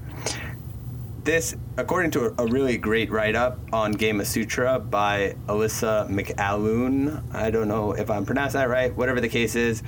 [1.24, 7.68] This, according to a, a really great write-up on Gamasutra by Alissa McAloon, I don't
[7.68, 8.96] know if I'm pronouncing that right.
[8.96, 9.82] Whatever the case is,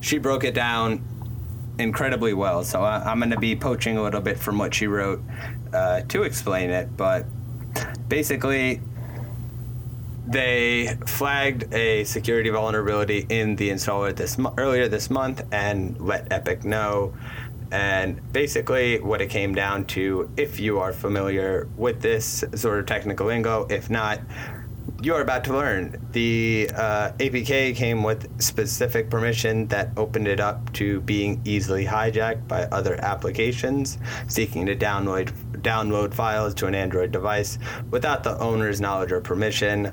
[0.00, 1.02] she broke it down
[1.78, 2.64] incredibly well.
[2.64, 5.22] So I, I'm going to be poaching a little bit from what she wrote
[5.72, 6.98] uh, to explain it.
[6.98, 7.24] But
[8.08, 8.80] basically,
[10.26, 16.64] they flagged a security vulnerability in the installer this earlier this month and let Epic
[16.64, 17.14] know.
[17.70, 22.86] And basically, what it came down to, if you are familiar with this sort of
[22.86, 24.20] technical lingo, if not,
[25.02, 26.00] you are about to learn.
[26.12, 32.48] The uh, APK came with specific permission that opened it up to being easily hijacked
[32.48, 35.30] by other applications seeking to download
[35.66, 37.58] download files to an Android device
[37.90, 39.92] without the owner's knowledge or permission.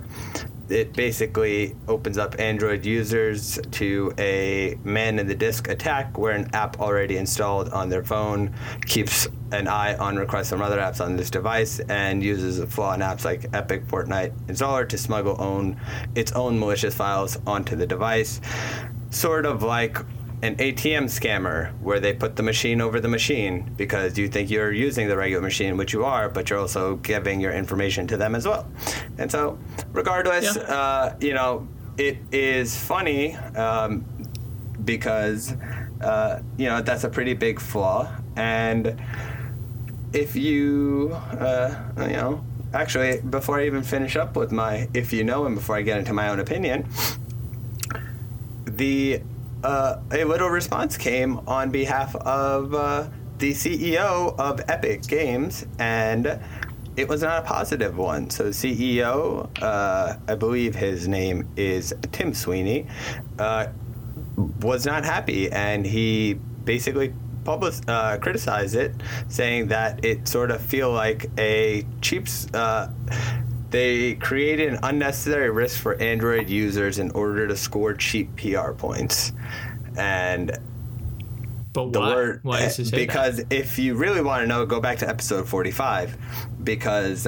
[0.70, 6.50] It basically opens up Android users to a man in the disk attack where an
[6.54, 8.54] app already installed on their phone
[8.86, 12.94] keeps an eye on requests from other apps on this device and uses a flaw
[12.94, 15.80] in apps like Epic Fortnite installer to smuggle own
[16.16, 18.40] its own malicious files onto the device.
[19.10, 19.98] Sort of like
[20.44, 24.74] an ATM scammer where they put the machine over the machine because you think you're
[24.74, 28.36] using the regular machine, which you are, but you're also giving your information to them
[28.36, 28.68] as well.
[29.18, 29.58] And so,
[29.94, 30.64] regardless, Yeah.
[30.64, 31.66] uh, you know,
[31.98, 34.04] it is funny um,
[34.84, 35.54] because,
[36.02, 38.12] uh, you know, that's a pretty big flaw.
[38.36, 39.00] And
[40.12, 45.24] if you, uh, you know, actually, before I even finish up with my if you
[45.24, 46.86] know, and before I get into my own opinion,
[48.66, 49.22] the
[49.64, 53.08] uh, a little response came on behalf of uh,
[53.40, 56.40] the CEO of Epic Games, and
[56.96, 58.30] it was not a positive one.
[58.30, 62.88] So, the CEO, uh, I believe his name is Tim Sweeney,
[63.40, 63.68] uh,
[64.62, 68.94] was not happy, and he basically public uh, criticized it,
[69.28, 72.28] saying that it sort of feel like a cheap.
[72.54, 72.88] Uh,
[73.74, 79.34] they created an unnecessary risk for Android users in order to score cheap PR points,
[79.98, 80.56] and
[81.74, 82.14] But the why?
[82.14, 86.16] word why say because if you really want to know, go back to episode forty-five,
[86.64, 87.28] because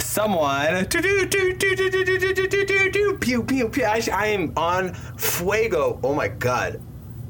[0.00, 3.68] someone do do do do do do do do do do do do pew pew
[3.68, 3.84] pew.
[3.84, 6.00] I, I am on fuego.
[6.02, 6.80] Oh my god.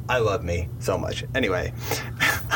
[0.07, 1.25] I love me so much.
[1.35, 1.73] Anyway,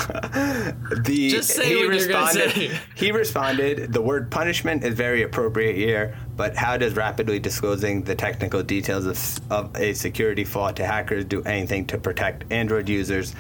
[0.07, 2.81] the Just say he what you're responded.
[2.95, 8.15] He responded, "The word punishment is very appropriate here, but how does rapidly disclosing the
[8.15, 13.35] technical details of, of a security flaw to hackers do anything to protect Android users?"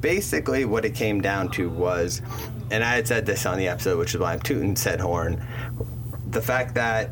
[0.00, 2.20] Basically, what it came down to was,
[2.70, 5.42] and I had said this on the episode, which is why I'm tooting said horn.
[6.30, 7.10] The fact that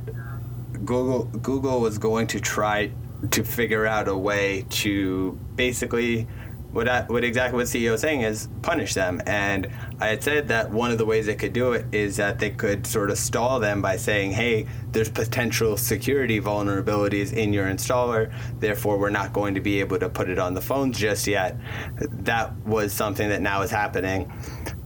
[0.84, 2.90] Google Google was going to try
[3.30, 6.26] to figure out a way to basically
[6.72, 9.20] what I, what exactly what CEO is saying is punish them.
[9.26, 9.68] And
[10.00, 12.50] I had said that one of the ways they could do it is that they
[12.50, 18.32] could sort of stall them by saying, "Hey, there's potential security vulnerabilities in your installer,
[18.58, 21.56] therefore we're not going to be able to put it on the phones just yet."
[21.98, 24.32] That was something that now is happening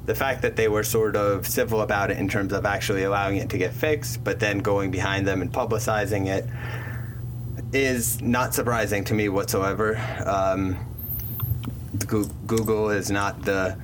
[0.07, 3.39] the fact that they were sort of civil about it in terms of actually allowing
[3.39, 6.47] it to get fixed, but then going behind them and publicizing it
[7.73, 10.01] is not surprising to me whatsoever.
[10.25, 10.79] Um,
[11.99, 13.77] Google is not the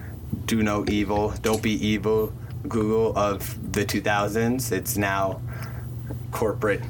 [0.46, 2.32] do no evil, don't be evil
[2.68, 4.72] Google of the 2000s.
[4.72, 5.40] It's now
[6.30, 6.82] corporate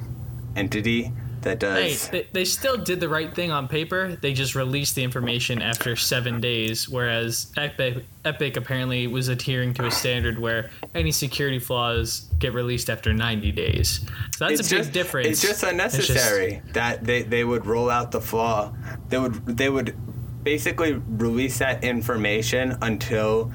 [0.55, 2.09] entity that Hey, does.
[2.09, 4.17] they, they still did the right thing on paper.
[4.21, 9.87] They just released the information after seven days, whereas Epic, Epic apparently was adhering to
[9.87, 14.01] a standard where any security flaws get released after 90 days.
[14.37, 15.29] So that's it's a big just, difference.
[15.29, 18.73] It's just just- unnecessary that they, they would roll out the flaw.
[19.09, 19.97] They would they would
[20.43, 23.53] basically release that information until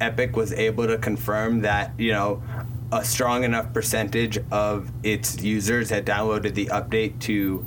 [0.00, 2.42] Epic was able to confirm that you know
[2.92, 7.64] a strong enough percentage of its users had downloaded the update to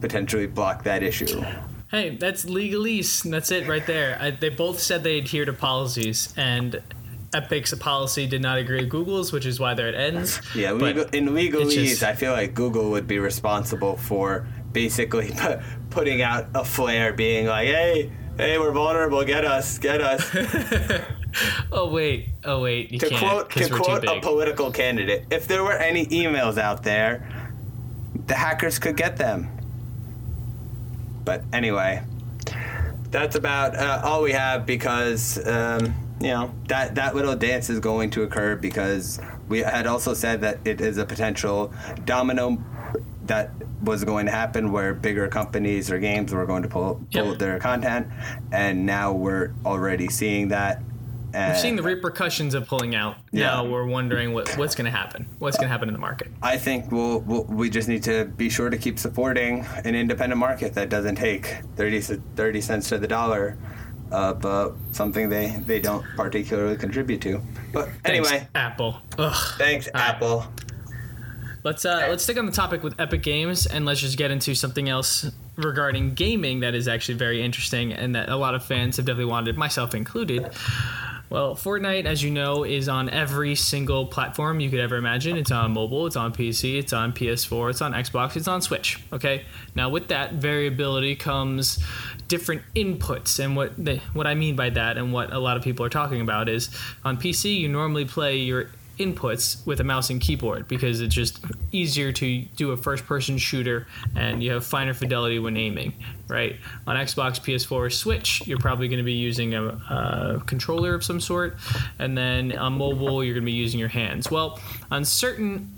[0.00, 1.42] potentially block that issue.
[1.90, 3.28] Hey, that's legalese.
[3.30, 4.18] That's it right there.
[4.20, 6.82] I, they both said they adhere to policies, and
[7.34, 10.40] Epic's policy did not agree with Google's, which is why they're at ends.
[10.54, 15.60] Yeah, legal, in legalese, just- I feel like Google would be responsible for basically pu-
[15.90, 19.24] putting out a flare, being like, "Hey, hey, we're vulnerable.
[19.24, 20.34] Get us, get us."
[21.70, 25.72] Oh wait, oh wait, you to quote to quote a political candidate, if there were
[25.72, 27.26] any emails out there,
[28.26, 29.48] the hackers could get them.
[31.24, 32.02] But anyway,
[33.10, 37.80] that's about uh, all we have because um, you know that that little dance is
[37.80, 41.72] going to occur because we had also said that it is a potential
[42.04, 42.62] domino
[43.26, 43.50] that
[43.82, 47.38] was going to happen where bigger companies or games were going to pull, pull Yep.
[47.38, 48.08] their content
[48.52, 50.82] and now we're already seeing that
[51.34, 53.16] and We've seen the repercussions of pulling out.
[53.30, 53.46] Yeah.
[53.46, 55.26] Now we're wondering what, what's going to happen.
[55.38, 56.30] What's going to happen in the market?
[56.42, 60.38] I think we'll, we'll we just need to be sure to keep supporting an independent
[60.38, 63.56] market that doesn't take 30, 30 cents to the dollar
[64.10, 67.40] of uh, something they, they don't particularly contribute to.
[67.72, 68.98] But Thanks, anyway, Apple.
[69.16, 69.54] Ugh.
[69.56, 70.02] thanks right.
[70.10, 70.46] Apple.
[71.64, 74.54] Let's uh, let's stick on the topic with Epic Games and let's just get into
[74.54, 78.96] something else regarding gaming that is actually very interesting and that a lot of fans
[78.96, 80.50] have definitely wanted, myself included.
[81.30, 85.38] Well, Fortnite, as you know, is on every single platform you could ever imagine.
[85.38, 89.00] It's on mobile, it's on PC, it's on PS4, it's on Xbox, it's on Switch.
[89.14, 89.46] Okay.
[89.74, 91.82] Now, with that variability comes
[92.28, 95.62] different inputs, and what the, what I mean by that, and what a lot of
[95.62, 96.68] people are talking about is
[97.02, 98.68] on PC, you normally play your
[99.04, 101.40] inputs with a mouse and keyboard because it's just
[101.72, 105.92] easier to do a first person shooter and you have finer fidelity when aiming
[106.28, 106.56] right?
[106.86, 111.04] On xbox ps4 or switch you're probably going to be using a, a controller of
[111.04, 111.56] some sort
[111.98, 114.30] and then on mobile you're going to be using your hands.
[114.30, 114.60] Well
[114.90, 115.72] on certain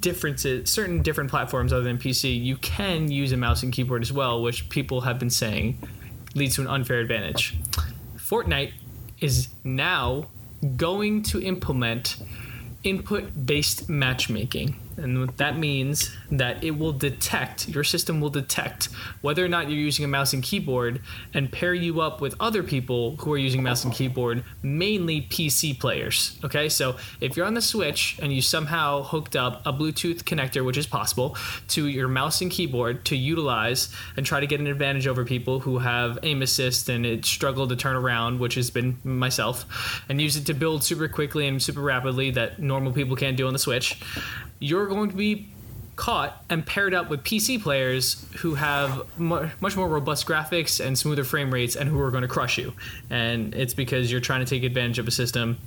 [0.00, 4.12] differences certain different platforms other than pc you can use a mouse and keyboard as
[4.12, 5.78] well which people have been saying
[6.34, 7.56] leads to an unfair advantage.
[8.16, 8.72] Fortnite
[9.20, 10.26] is now
[10.76, 12.16] going to implement
[12.82, 14.76] input based matchmaking.
[14.96, 18.86] And that means that it will detect, your system will detect
[19.20, 21.00] whether or not you're using a mouse and keyboard
[21.32, 25.78] and pair you up with other people who are using mouse and keyboard, mainly PC
[25.78, 26.38] players.
[26.44, 30.64] Okay, so if you're on the Switch and you somehow hooked up a Bluetooth connector,
[30.64, 31.36] which is possible,
[31.68, 35.60] to your mouse and keyboard to utilize and try to get an advantage over people
[35.60, 39.64] who have aim assist and it struggle to turn around, which has been myself,
[40.08, 43.46] and use it to build super quickly and super rapidly that normal people can't do
[43.46, 44.00] on the Switch
[44.64, 45.48] you're going to be
[45.96, 50.98] caught and paired up with PC players who have mu- much more robust graphics and
[50.98, 52.72] smoother frame rates and who are going to crush you.
[53.10, 55.58] And it's because you're trying to take advantage of a system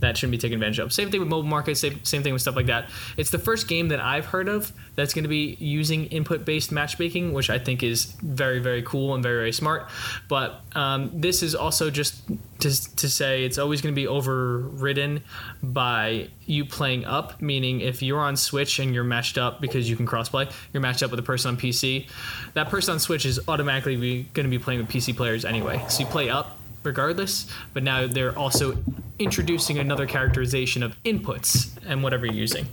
[0.00, 0.92] that shouldn't be taken advantage of.
[0.92, 2.90] Same thing with mobile markets, same, same thing with stuff like that.
[3.16, 6.72] It's the first game that I've heard of that's going to be using input based
[6.72, 9.88] matchmaking, which I think is very, very cool and very, very smart.
[10.28, 12.26] But um, this is also just
[12.60, 15.22] to, to say it's always going to be overridden
[15.62, 19.96] by you playing up, meaning if you're on Switch and you're matched up because you
[19.96, 22.08] can crossplay, you're matched up with a person on PC.
[22.54, 25.82] That person on Switch is automatically going to be playing with PC players anyway.
[25.88, 28.76] So you play up regardless, but now they're also
[29.18, 32.66] introducing another characterization of inputs and whatever you're using.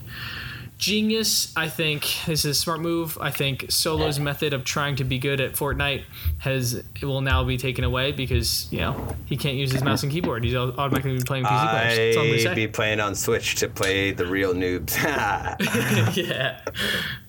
[0.82, 3.16] Genius, I think this is a smart move.
[3.22, 6.02] I think Solo's method of trying to be good at Fortnite
[6.40, 10.02] has it will now be taken away because you know he can't use his mouse
[10.02, 10.44] and keyboard.
[10.44, 11.98] He's automatically be playing PC players.
[11.98, 12.56] That's all I'm gonna I say.
[12.56, 14.98] be playing on Switch to play the real noobs.
[16.18, 16.62] yeah.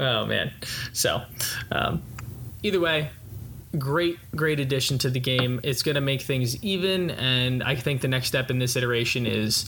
[0.00, 0.50] Oh man.
[0.94, 1.20] So,
[1.70, 2.02] um,
[2.62, 3.10] either way,
[3.78, 5.60] great, great addition to the game.
[5.62, 9.26] It's going to make things even, and I think the next step in this iteration
[9.26, 9.64] is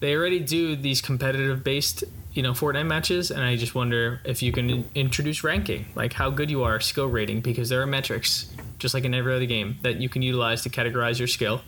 [0.00, 4.42] they already do these competitive based, you know, Fortnite matches, and I just wonder if
[4.42, 8.50] you can introduce ranking, like how good you are, skill rating, because there are metrics,
[8.78, 11.60] just like in every other game, that you can utilize to categorize your skill.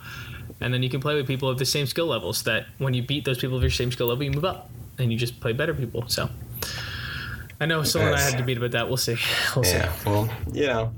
[0.61, 2.45] And then you can play with people of the same skill levels.
[2.45, 5.13] That when you beat those people of your same skill level, you move up, and
[5.13, 6.09] you just play better people.
[6.09, 6.31] So,
[7.61, 8.31] I know someone I Yes.
[8.33, 8.89] had debate about that.
[8.89, 9.17] We'll see.
[9.55, 9.77] We'll see.
[9.77, 10.93] yeah, well, you know.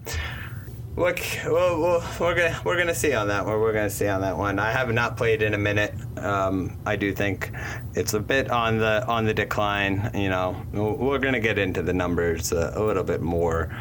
[0.98, 3.60] Look, we're gonna we're gonna see on that one.
[3.60, 4.58] We're gonna see on that one.
[4.58, 5.94] I have not played in a minute.
[6.16, 7.52] Um, I do think
[7.94, 10.10] it's a bit on the on the decline.
[10.12, 13.72] You know, we're gonna get into the numbers a, a little bit more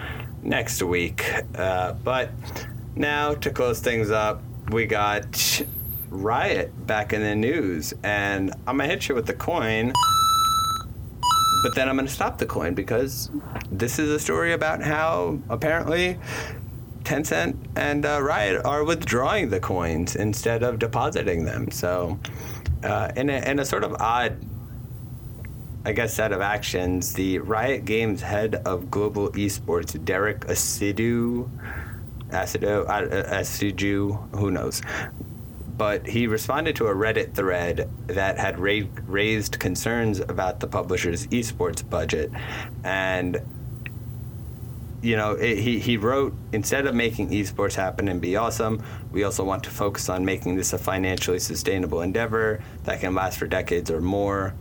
[0.44, 1.26] next week.
[1.56, 2.30] Uh, but
[2.96, 5.64] now to close things up, we got
[6.12, 9.92] Riot back in the news, and I'm gonna hit you with the coin.
[11.64, 13.32] But then I'm going to stop the coin because
[13.72, 16.20] this is a story about how apparently
[17.08, 21.72] Tencent and uh, Riot are withdrawing the coins instead of depositing them.
[21.72, 22.20] So,
[22.84, 24.38] uh, in, a, in a sort of odd,
[25.86, 31.50] I guess, set of actions, the Riot Games head of global esports, Derek Asidu,
[32.32, 34.82] Asidu, uh, Asidu, who knows,
[35.78, 41.26] but he responded to a Reddit thread that had ra- raised concerns about the publisher's
[41.28, 42.32] esports budget.
[42.84, 43.40] And,
[45.02, 49.24] you know, it, he, he wrote instead of making esports happen and be awesome, we
[49.24, 53.48] also want to focus on making this a financially sustainable endeavor that can last for
[53.48, 54.54] decades or more.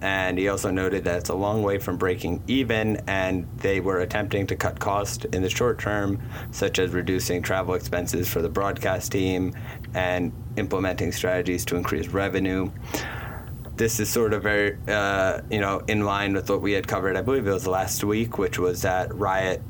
[0.00, 3.98] And he also noted that it's a long way from breaking even, and they were
[3.98, 6.22] attempting to cut costs in the short term,
[6.52, 9.54] such as reducing travel expenses for the broadcast team
[9.94, 12.70] and implementing strategies to increase revenue.
[13.74, 17.16] This is sort of very, uh, you know, in line with what we had covered.
[17.16, 19.62] I believe it was last week, which was that Riot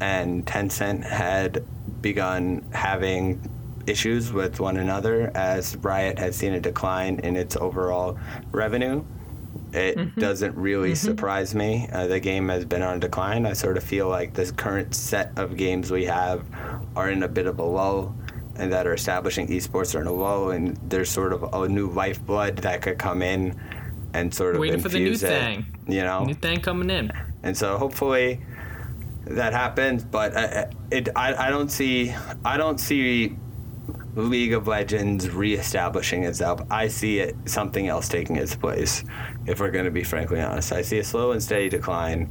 [0.00, 1.64] and Tencent had
[2.02, 3.40] begun having
[3.86, 8.18] issues with one another as Riot has seen a decline in its overall
[8.52, 9.04] revenue.
[9.72, 11.88] It doesn't really surprise me.
[11.92, 13.46] Uh, the game has been on decline.
[13.46, 16.44] I sort of feel like this current set of games we have
[16.96, 18.14] are in a bit of a lull
[18.56, 21.88] and that are establishing esports are in a lull and there's sort of a new
[21.90, 23.58] lifeblood that could come in
[24.12, 25.64] and sort of Waiting for the new it, thing.
[25.86, 27.12] you know New thing coming in.
[27.44, 28.40] and so hopefully
[29.30, 32.14] that happens but uh, it I, I don't see
[32.44, 33.36] i don't see
[34.16, 36.60] League of Legends reestablishing itself.
[36.70, 39.04] I see it something else taking its place.
[39.46, 42.28] If we're going to be frankly honest, I see a slow and steady decline.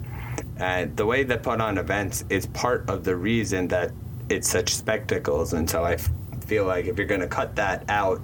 [0.58, 3.91] And the way they put on events is part of the reason that
[4.28, 5.54] it's such spectacles.
[5.54, 6.10] And so I f-
[6.45, 8.22] feel like if you're going to cut that out,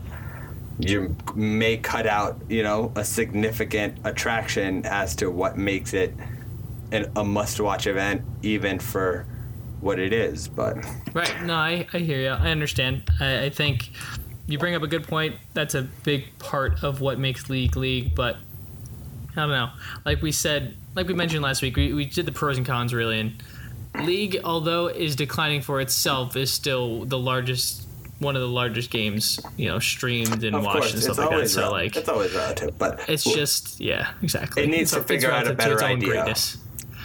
[0.78, 6.14] you may cut out, you know, a significant attraction as to what makes it
[6.92, 9.26] an, a must-watch event, even for
[9.82, 10.48] what it is.
[10.48, 10.78] But
[11.14, 11.34] Right.
[11.44, 12.30] No, I, I hear you.
[12.30, 13.04] I understand.
[13.20, 13.90] I, I think
[14.48, 15.36] you bring up a good point.
[15.54, 18.38] That's a big part of what makes League League, but
[19.32, 19.70] I don't know.
[20.06, 22.94] Like we said, like we mentioned last week, we, we did the pros and cons
[22.94, 23.44] really, and
[24.06, 27.88] League, although is declining for itself, is still the largest,
[28.20, 31.18] one of the largest games, you know, streamed and of watched course, and it's stuff
[31.18, 31.50] like that.
[31.50, 32.78] So like, it's always relative.
[32.78, 34.64] But it's just yeah, exactly.
[34.64, 36.10] It needs It's- to figure out a better idea.
[36.10, 36.58] greatness.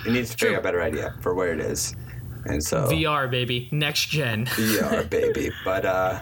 [0.06, 0.56] It needs to figure True.
[0.56, 1.94] out a better idea for where it is,
[2.46, 4.46] and so VR baby, next gen.
[4.46, 5.50] VR, baby.
[5.64, 6.20] But uh,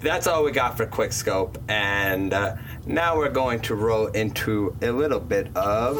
[0.00, 2.56] that's all we got for Quickscope, and uh,
[2.86, 5.96] now we're going to roll into a little bit of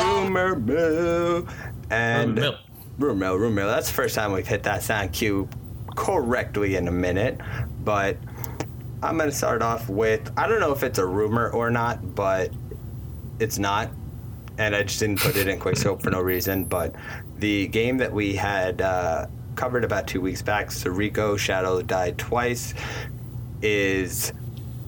[0.00, 1.46] rumor mill
[1.90, 2.58] and Rumor mill.
[2.98, 3.34] rumor mill.
[3.36, 3.68] Rumor mill.
[3.68, 5.48] That's the first time we've hit that sound cue
[5.96, 7.40] correctly in a minute,
[7.84, 8.16] but.
[9.04, 12.52] I'm gonna start off with I don't know if it's a rumor or not, but
[13.40, 13.90] it's not
[14.58, 16.64] and I just didn't put it in quick scope for no reason.
[16.64, 16.94] But
[17.38, 19.26] the game that we had uh,
[19.56, 22.74] covered about two weeks back, Sekiro Shadows Die Twice,
[23.60, 24.32] is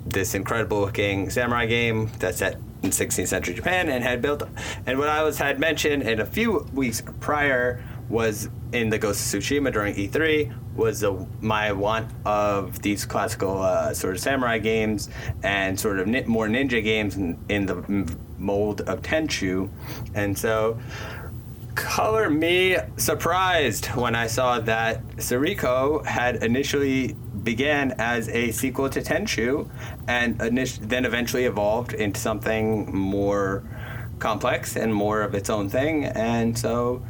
[0.07, 4.43] this incredible looking samurai game that's set in 16th century Japan and had built.
[4.87, 9.35] And what I was had mentioned in a few weeks prior was in the Ghost
[9.35, 11.05] of Tsushima during E3 was
[11.41, 15.09] my want of these classical uh, sort of samurai games
[15.43, 17.77] and sort of ni- more ninja games in, in the
[18.39, 19.69] mold of Tenchu,
[20.15, 20.79] and so
[21.75, 29.01] color me surprised when I saw that Sekiro had initially began as a sequel to
[29.01, 29.69] Tenchu
[30.09, 33.63] and init- then eventually evolved into something more
[34.19, 36.05] complex and more of its own thing.
[36.05, 37.03] And so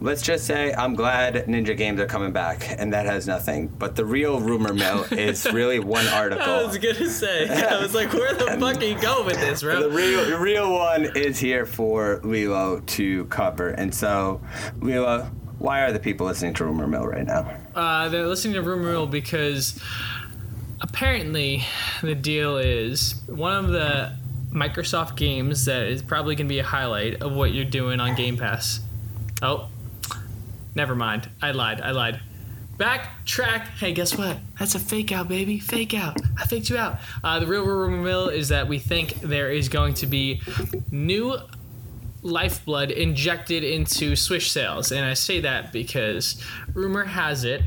[0.00, 3.68] let's just say I'm glad ninja games are coming back and that has nothing.
[3.68, 6.44] But the real rumor mill is really one article.
[6.48, 7.48] I was gonna say.
[7.68, 9.82] I was like, where the fuck are you going with this, bro?
[9.82, 13.70] The real, the real one is here for Lilo to cover.
[13.70, 14.40] And so,
[14.80, 17.56] Lilo, why are the people listening to Rumor Mill right now?
[17.74, 19.80] Uh, they're listening to Rumor Mill because
[20.80, 21.64] apparently
[22.02, 24.14] the deal is one of the
[24.50, 28.14] Microsoft games that is probably going to be a highlight of what you're doing on
[28.16, 28.80] Game Pass.
[29.42, 29.68] Oh,
[30.74, 31.28] never mind.
[31.40, 31.80] I lied.
[31.80, 32.20] I lied.
[32.76, 33.66] Backtrack.
[33.78, 34.38] Hey, guess what?
[34.58, 35.58] That's a fake out, baby.
[35.58, 36.16] Fake out.
[36.38, 36.98] I faked you out.
[37.22, 40.40] Uh, the real rumor mill is that we think there is going to be
[40.90, 41.36] new
[42.22, 44.92] lifeblood injected into Switch sales.
[44.92, 46.42] And I say that because
[46.74, 47.62] rumor has it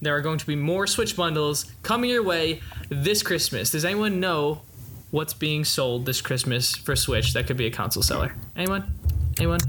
[0.00, 3.70] there are going to be more Switch bundles coming your way this Christmas.
[3.70, 4.62] Does anyone know
[5.10, 8.34] what's being sold this Christmas for Switch that could be a console seller?
[8.56, 8.98] Anyone?
[9.38, 9.60] Anyone?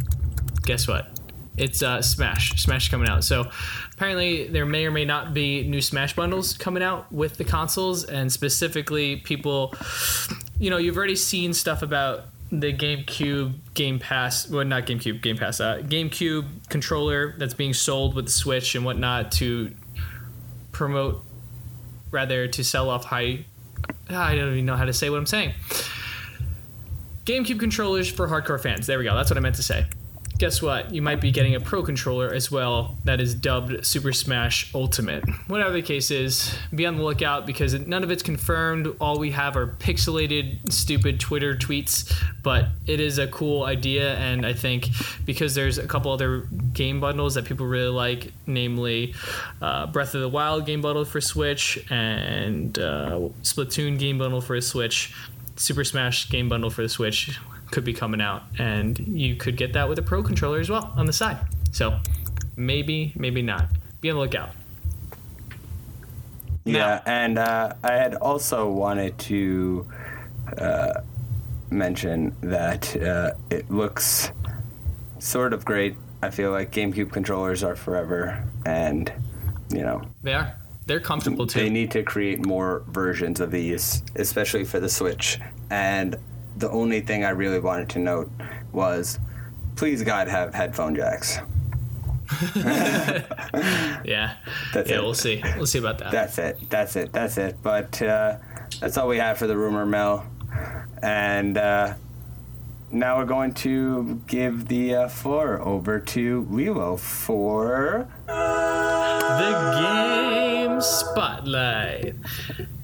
[0.64, 1.21] Guess what?
[1.62, 2.59] It's uh, Smash.
[2.62, 3.24] Smash coming out.
[3.24, 3.51] So
[3.93, 8.03] apparently there may or may not be new Smash bundles coming out with the consoles,
[8.03, 9.76] and specifically people,
[10.57, 15.38] you know, you've already seen stuff about the GameCube Game Pass, well, not GameCube Game
[15.38, 19.72] Pass, uh, GameCube controller that's being sold with the Switch and whatnot to
[20.72, 21.24] promote,
[22.09, 23.45] rather to sell off high.
[24.09, 25.53] I don't even know how to say what I'm saying.
[27.26, 28.88] GameCube controllers for hardcore fans.
[28.88, 29.16] There we go.
[29.16, 29.86] That's what I meant to say.
[30.42, 30.92] Guess what?
[30.92, 35.24] You might be getting a Pro controller as well that is dubbed Super Smash Ultimate.
[35.46, 38.88] Whatever the case is, be on the lookout because none of it's confirmed.
[39.00, 42.12] All we have are pixelated, stupid Twitter tweets,
[42.42, 44.88] but it is a cool idea, and I think
[45.28, 49.14] because there's a couple other game bundles that people really like, namely
[49.62, 54.56] uh, Breath of the Wild game bundle for Switch and uh, Splatoon game bundle for
[54.56, 55.14] a Switch.
[55.56, 57.38] Super Smash game bundle for the Switch
[57.72, 60.94] could be coming out, and you could get that with a Pro controller as well
[60.96, 61.38] on the side.
[61.72, 62.00] So
[62.56, 63.68] maybe, maybe not.
[64.02, 64.50] Be on the lookout.
[66.64, 69.88] Yeah, and uh, I had also wanted to
[70.58, 71.02] uh,
[71.72, 74.32] mention that uh, it looks
[75.20, 75.96] sort of great.
[76.22, 79.12] I feel like GameCube controllers are forever, and
[79.74, 80.56] you know They are.
[80.86, 81.60] They're comfortable too.
[81.62, 85.40] they need to create more versions of these, especially for the Switch.
[85.70, 86.16] And
[86.58, 88.30] the only thing I really wanted to note
[88.72, 89.20] was,
[89.76, 91.39] please God, have headphone jacks.
[92.56, 94.36] yeah.
[94.74, 95.02] That's yeah, it.
[95.02, 95.43] we'll see.
[95.58, 96.12] We'll see about that.
[96.12, 96.70] That's it.
[96.70, 97.12] That's it.
[97.12, 97.58] That's it.
[97.62, 98.38] But uh,
[98.80, 100.26] that's all we have for the rumor mill.
[101.02, 101.95] And uh,
[102.91, 108.08] now we're going to give the uh, floor over to Lilo for.
[108.28, 110.82] the game.
[110.82, 112.16] Spotlight.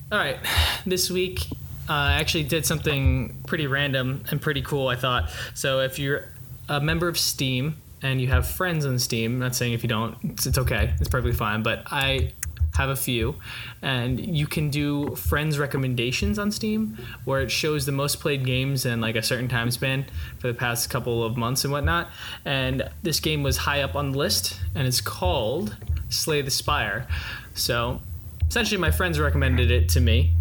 [0.09, 0.37] All right,
[0.85, 1.47] this week
[1.89, 5.29] uh, I actually did something pretty random and pretty cool, I thought.
[5.53, 6.25] So if you're
[6.69, 9.89] a member of Steam and you have friends on Steam, I'm not saying if you
[9.89, 12.33] don't, it's, it's okay, it's perfectly fine, but I
[12.75, 13.35] have a few,
[13.81, 18.85] and you can do friends recommendations on Steam where it shows the most played games
[18.85, 20.05] in like a certain time span
[20.37, 22.09] for the past couple of months and whatnot.
[22.45, 25.75] And this game was high up on the list, and it's called
[26.09, 27.07] Slay the Spire.
[27.55, 27.99] So
[28.47, 30.33] essentially, my friends recommended it to me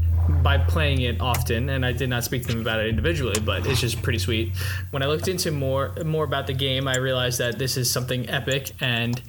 [0.43, 3.67] by playing it often, and I did not speak to them about it individually, but
[3.67, 4.53] it's just pretty sweet.
[4.91, 8.29] When I looked into more more about the game, I realized that this is something
[8.29, 9.21] epic, and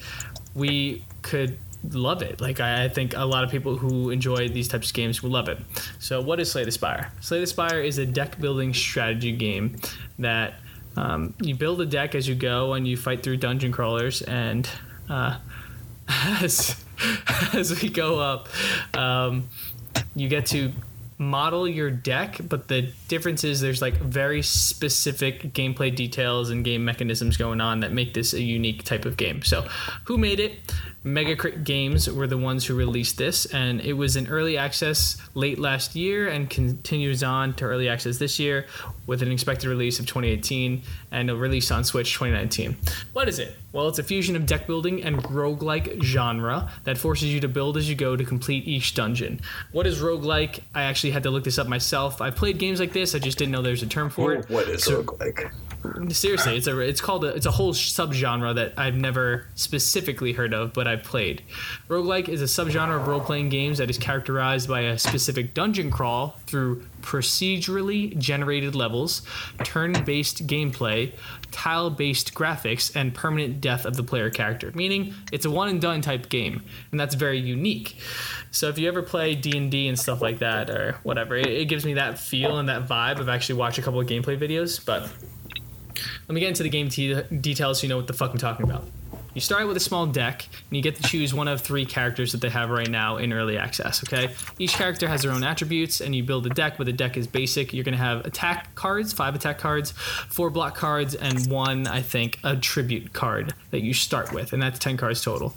[0.56, 1.58] we could
[1.92, 2.42] love it.
[2.42, 5.32] Like I, I think a lot of people who enjoy these types of games will
[5.32, 5.60] love it.
[6.00, 7.12] So, what is Slay the Spire?
[7.22, 9.78] Slay the Spire is a deck building strategy game
[10.20, 10.56] that
[10.96, 14.70] um, you build a deck as you go, and you fight through dungeon crawlers and.
[15.10, 15.38] Uh,
[16.10, 16.84] as
[17.54, 18.50] as we go up,
[18.96, 19.48] um,
[20.16, 20.72] you get to
[21.18, 26.86] model your deck, but the difference is there's like very specific gameplay details and game
[26.86, 29.42] mechanisms going on that make this a unique type of game.
[29.42, 29.68] So,
[30.06, 30.60] who made it?
[31.08, 35.58] Megacrit Games were the ones who released this, and it was in early access late
[35.58, 38.66] last year and continues on to early access this year
[39.06, 40.82] with an expected release of 2018
[41.12, 42.76] and a release on Switch 2019.
[43.14, 43.56] What is it?
[43.72, 47.78] Well, it's a fusion of deck building and roguelike genre that forces you to build
[47.78, 49.40] as you go to complete each dungeon.
[49.72, 50.60] What is roguelike?
[50.76, 52.22] I actually had to look this up myself.
[52.22, 54.50] I've played games like this, I just didn't know there's a term for it.
[54.50, 55.52] What is So- roguelike?
[56.10, 60.54] Seriously, it's a it's called a, it's a whole subgenre that I've never specifically heard
[60.54, 61.44] of, but I've played.
[61.88, 66.36] Roguelike is a subgenre of role-playing games that is characterized by a specific dungeon crawl
[66.46, 69.22] through procedurally generated levels,
[69.64, 71.14] turn-based gameplay,
[71.52, 74.72] tile-based graphics, and permanent death of the player character.
[74.74, 77.98] Meaning, it's a one and done type game, and that's very unique.
[78.52, 81.86] So if you ever play D and stuff like that, or whatever, it, it gives
[81.86, 85.10] me that feel and that vibe of actually watching a couple of gameplay videos, but.
[86.28, 88.38] Let me get into the game te- details so you know what the fuck I'm
[88.38, 88.84] talking about.
[89.34, 92.32] You start with a small deck, and you get to choose one of three characters
[92.32, 94.34] that they have right now in early access, okay?
[94.58, 97.28] Each character has their own attributes, and you build a deck, but the deck is
[97.28, 97.72] basic.
[97.72, 102.40] You're gonna have attack cards, five attack cards, four block cards, and one, I think,
[102.44, 105.56] attribute card that you start with, and that's 10 cards total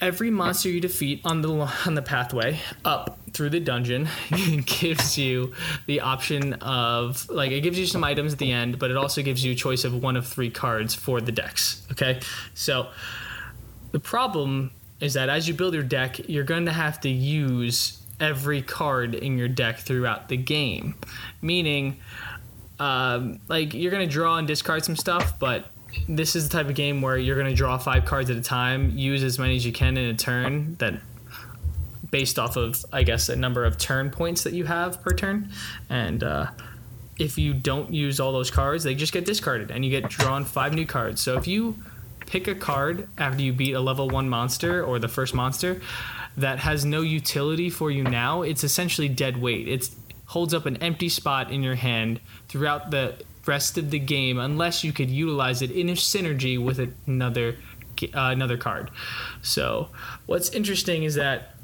[0.00, 1.50] every monster you defeat on the
[1.86, 4.08] on the pathway up through the dungeon
[4.66, 5.52] gives you
[5.86, 9.22] the option of like it gives you some items at the end, but it also
[9.22, 11.86] gives you a choice of one of three cards for the decks.
[11.92, 12.20] Okay,
[12.54, 12.88] so
[13.92, 14.70] the problem
[15.00, 19.14] is that as you build your deck, you're going to have to use every card
[19.14, 20.94] in your deck throughout the game,
[21.42, 21.98] meaning
[22.78, 25.66] um, like you're going to draw and discard some stuff, but
[26.08, 28.42] this is the type of game where you're going to draw five cards at a
[28.42, 30.94] time, use as many as you can in a turn that
[32.10, 35.50] based off of I guess a number of turn points that you have per turn
[35.90, 36.46] and uh,
[37.18, 40.44] if you don't use all those cards, they just get discarded and you get drawn
[40.44, 41.20] five new cards.
[41.20, 41.76] So if you
[42.26, 45.80] pick a card after you beat a level 1 monster or the first monster
[46.36, 49.68] that has no utility for you now, it's essentially dead weight.
[49.68, 49.88] It
[50.26, 53.16] holds up an empty spot in your hand throughout the
[53.46, 57.56] rest of the game unless you could utilize it in a synergy with another
[58.02, 58.90] uh, another card.
[59.42, 59.88] So,
[60.26, 61.54] what's interesting is that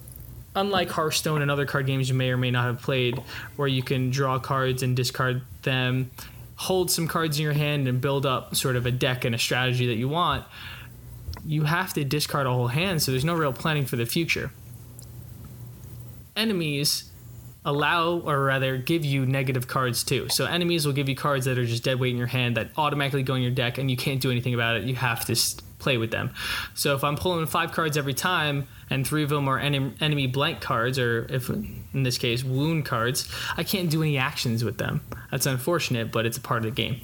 [0.55, 3.19] unlike Hearthstone and other card games you may or may not have played,
[3.57, 6.11] where you can draw cards and discard them,
[6.57, 9.39] hold some cards in your hand and build up sort of a deck and a
[9.39, 10.45] strategy that you want,
[11.45, 14.51] you have to discard a whole hand, so there's no real planning for the future.
[16.37, 17.12] Enemies
[17.65, 20.29] allow or rather give you negative cards too.
[20.29, 22.71] So enemies will give you cards that are just dead weight in your hand that
[22.77, 24.85] automatically go in your deck and you can't do anything about it.
[24.85, 25.37] You have to
[25.79, 26.31] play with them.
[26.75, 30.27] So if I'm pulling five cards every time and three of them are en- enemy
[30.27, 34.79] blank cards or if in this case wound cards, I can't do any actions with
[34.79, 35.01] them.
[35.31, 37.01] That's unfortunate, but it's a part of the game.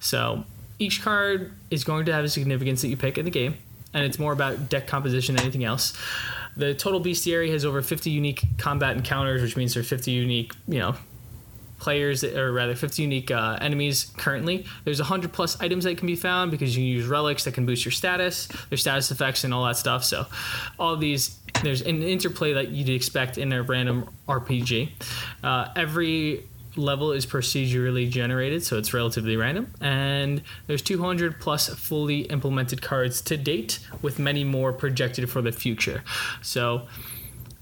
[0.00, 0.44] So
[0.78, 3.56] each card is going to have a significance that you pick in the game
[3.94, 5.96] and it's more about deck composition than anything else.
[6.56, 10.80] The total bestiary has over 50 unique combat encounters, which means there's 50 unique, you
[10.80, 10.96] know,
[11.78, 14.66] players, or rather 50 unique uh, enemies currently.
[14.84, 17.64] There's 100 plus items that can be found because you can use relics that can
[17.64, 20.04] boost your status, their status effects, and all that stuff.
[20.04, 20.26] So,
[20.78, 24.90] all these, there's an interplay that you'd expect in a random RPG.
[25.42, 29.72] Uh, every level is procedurally generated, so it's relatively random.
[29.80, 35.52] And there's 200 plus fully implemented cards to date, with many more projected for the
[35.52, 36.02] future.
[36.42, 36.86] So,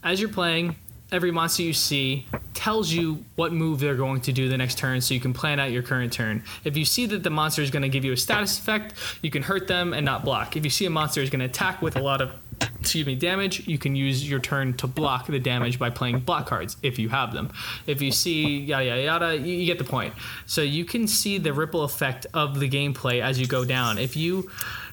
[0.03, 0.77] as you're playing,
[1.13, 5.01] every monster you see tells you what move they're going to do the next turn
[5.01, 6.43] so you can plan out your current turn.
[6.65, 9.31] If you see that the monster is going to give you a status effect, you
[9.31, 10.57] can hurt them and not block.
[10.57, 12.33] If you see a monster is going to attack with a lot of
[12.81, 16.47] excuse me, damage, you can use your turn to block the damage by playing block
[16.47, 17.51] cards if you have them.
[17.87, 20.15] If you see yada yada yada, you, you get the point.
[20.47, 23.99] So you can see the ripple effect of the gameplay as you go down.
[23.99, 24.51] If you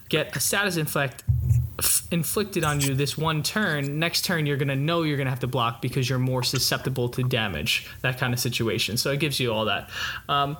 [0.09, 1.23] get a status inflict
[2.11, 5.47] inflicted on you this one turn, next turn you're gonna know you're gonna have to
[5.47, 7.87] block because you're more susceptible to damage.
[8.01, 8.97] That kind of situation.
[8.97, 9.89] So it gives you all that.
[10.27, 10.57] Um,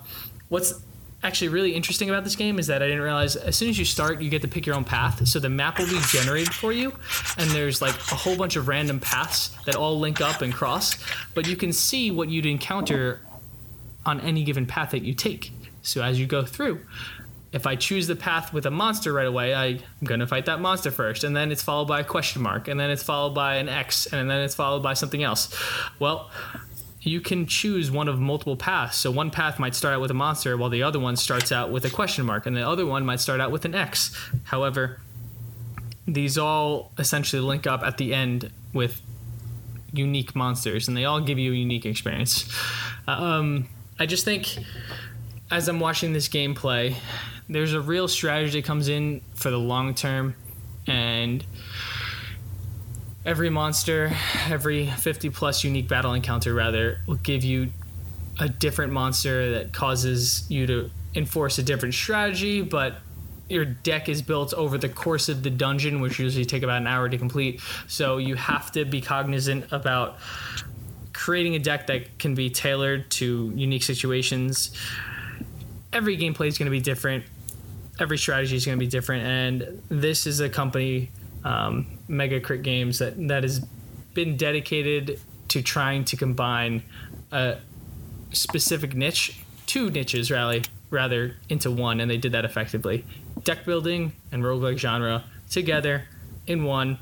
[0.50, 0.82] what's
[1.24, 3.86] actually really interesting about this game is that I didn't realize as soon as you
[3.86, 5.26] start, you get to pick your own path.
[5.28, 6.94] So the map will be generated for you,
[7.38, 10.98] and there's like a whole bunch of random paths that all link up and cross.
[11.34, 13.22] But you can see what you'd encounter
[14.06, 15.52] on any given path that you take.
[15.82, 16.82] So as you go through,
[17.54, 20.60] if I choose the path with a monster right away, I, I'm gonna fight that
[20.60, 23.56] monster first, and then it's followed by a question mark, and then it's followed by
[23.56, 25.56] an X, and then it's followed by something else.
[26.00, 26.32] Well,
[27.04, 28.98] you can choose one of multiple paths.
[28.98, 31.72] So one path might start out with a monster, while the other one starts out
[31.72, 34.18] with a question mark, and the other one might start out with an X.
[34.46, 35.00] However,
[36.08, 39.02] these all essentially link up at the end with
[39.92, 42.50] unique monsters, and they all give you a unique experience.
[43.08, 43.68] Um,
[44.00, 44.58] I just think
[45.52, 46.96] as I'm watching this gameplay,
[47.50, 50.36] there's a real strategy that comes in for the long term,
[50.88, 51.46] and
[53.26, 54.12] every monster,
[54.48, 57.72] every 50 plus unique battle encounter, rather, will give you
[58.40, 62.96] a different monster that causes you to enforce a different strategy, but
[63.50, 66.88] your deck is built over the course of the dungeon, which usually take about an
[66.88, 67.62] hour to complete.
[67.88, 70.18] So you have to be cognizant about
[71.14, 74.76] creating a deck that can be tailored to unique situations.
[75.92, 77.26] Every gameplay is going to be different.
[78.00, 81.12] Every strategy is going to be different, and this is a company,
[81.44, 83.66] um, Mega Crit Games, that that has
[84.14, 85.20] been dedicated
[85.50, 86.84] to trying to combine
[87.32, 87.58] a
[88.32, 93.06] specific niche, two niches rally rather into one, and they did that effectively.
[93.44, 96.06] Deck building and roguelike genre together
[96.48, 97.00] in one.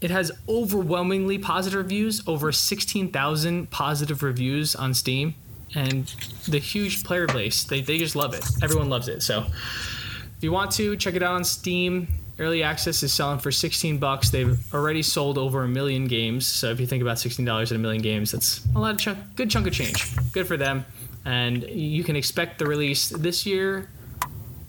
[0.00, 5.34] It has overwhelmingly positive reviews, over 16,000 positive reviews on Steam,
[5.74, 6.06] and
[6.48, 7.64] the huge player base.
[7.64, 8.44] They, they just love it.
[8.62, 9.22] Everyone loves it.
[9.22, 12.06] So if you want to, check it out on Steam.
[12.38, 14.30] Early access is selling for 16 bucks.
[14.30, 16.46] They've already sold over a million games.
[16.46, 19.18] So if you think about $16 at a million games, that's a lot of chunk,
[19.34, 20.14] good chunk of change.
[20.32, 20.84] Good for them.
[21.24, 23.90] And you can expect the release this year,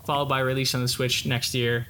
[0.03, 1.87] followed by release on the Switch next year.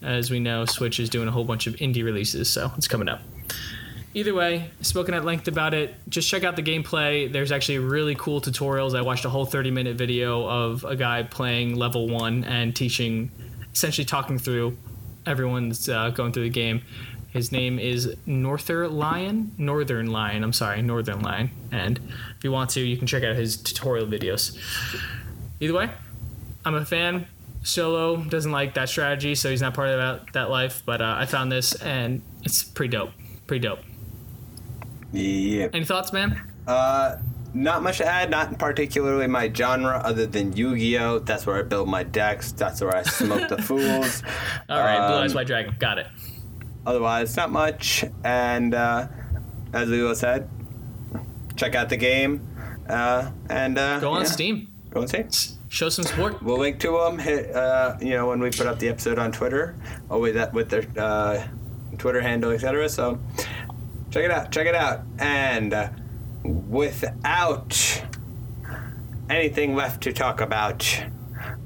[0.00, 3.08] As we know, Switch is doing a whole bunch of indie releases, so it's coming
[3.08, 3.20] up.
[4.14, 5.94] Either way, spoken at length about it.
[6.08, 7.30] Just check out the gameplay.
[7.30, 8.96] There's actually really cool tutorials.
[8.96, 13.30] I watched a whole 30 minute video of a guy playing level one and teaching,
[13.74, 14.76] essentially talking through
[15.28, 16.82] everyone's uh, going through the game.
[17.30, 19.58] His name is Northernlion.
[19.58, 20.42] Northern Lion.
[20.42, 21.50] I'm sorry, Northernlion.
[21.70, 22.00] And
[22.36, 24.56] if you want to, you can check out his tutorial videos.
[25.60, 25.90] Either way,
[26.64, 27.26] I'm a fan.
[27.62, 30.82] Solo doesn't like that strategy, so he's not part of that, that life.
[30.86, 33.10] But uh, I found this, and it's pretty dope.
[33.46, 33.80] Pretty dope.
[35.12, 35.68] Yeah.
[35.72, 36.40] Any thoughts, man?
[36.66, 37.16] Uh,
[37.54, 38.30] not much to add.
[38.30, 41.20] Not particularly my genre, other than Yu-Gi-Oh.
[41.20, 42.52] That's where I build my decks.
[42.52, 44.22] That's where I smoke the fools.
[44.68, 45.74] All right, Blue Um, Eyes White Dragon.
[45.78, 46.06] Got it.
[46.86, 48.04] Otherwise, not much.
[48.24, 49.08] And uh,
[49.72, 50.48] as Leo said,
[51.56, 52.46] check out the game.
[52.88, 54.68] Uh, and uh, Go on yeah, Steam.
[54.90, 55.28] Go on Steam.
[55.68, 56.42] Show some support.
[56.42, 57.18] We'll link to them.
[57.18, 59.74] Hit, uh, you know, when we put up the episode on Twitter,
[60.10, 61.46] always that with their uh,
[61.98, 62.88] Twitter handle, etc.
[62.88, 63.18] So
[64.10, 64.50] check it out.
[64.50, 65.02] Check it out.
[65.18, 65.90] And uh,
[66.48, 68.02] without
[69.28, 71.04] anything left to talk about,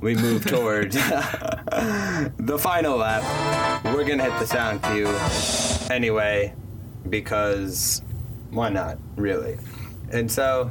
[0.00, 3.84] we move towards the final lap.
[3.84, 5.08] We're gonna hit the sound cue
[5.94, 6.54] anyway,
[7.08, 8.02] because
[8.50, 8.98] why not?
[9.16, 9.58] Really.
[10.10, 10.70] And so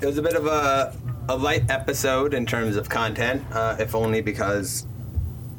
[0.00, 0.94] it was a bit of a,
[1.28, 4.86] a light episode in terms of content, uh, if only because,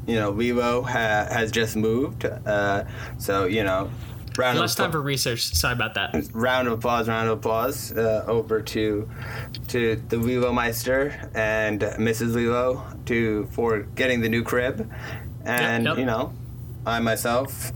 [0.07, 2.25] you know, Lilo ha- has just moved.
[2.25, 2.85] Uh,
[3.17, 3.89] so, you know,
[4.37, 5.43] round Less of, time for research.
[5.53, 6.29] Sorry about that.
[6.33, 9.09] round of applause, round of applause uh, over to
[9.69, 12.33] to the Lilo Meister and Mrs.
[12.33, 14.91] Lilo to for getting the new crib.
[15.45, 15.97] And, yep.
[15.97, 16.33] you know,
[16.85, 17.71] I myself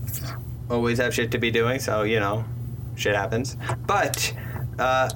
[0.68, 2.44] always have shit to be doing, so, you know,
[2.96, 3.56] shit happens.
[3.86, 4.34] But,
[4.78, 5.10] uh,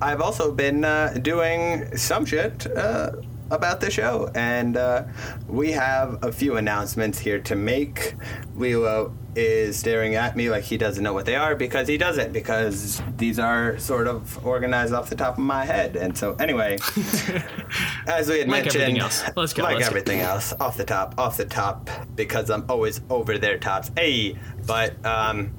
[0.00, 3.12] I've also been uh, doing some shit uh,
[3.50, 5.04] about the show, and uh,
[5.48, 8.14] we have a few announcements here to make.
[8.54, 12.32] Lilo is staring at me like he doesn't know what they are because he doesn't,
[12.32, 15.94] because these are sort of organized off the top of my head.
[15.96, 16.78] And so, anyway,
[18.06, 19.24] as we had Like mentioned, everything else.
[19.36, 19.90] Let's go, Like let's go.
[19.96, 23.90] everything else, off the top, off the top, because I'm always over their tops.
[23.96, 24.36] Hey,
[24.66, 25.52] but um,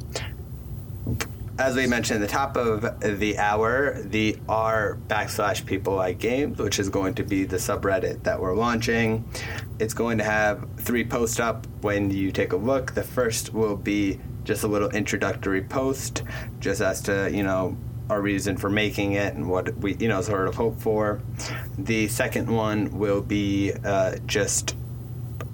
[1.62, 6.58] as we mentioned at the top of the hour, the R backslash people like games,
[6.58, 9.24] which is going to be the subreddit that we're launching.
[9.78, 12.94] It's going to have three posts up when you take a look.
[12.94, 16.24] The first will be just a little introductory post,
[16.60, 17.78] just as to, you know,
[18.10, 21.22] our reason for making it and what we, you know, sort of hope for.
[21.78, 24.76] The second one will be uh, just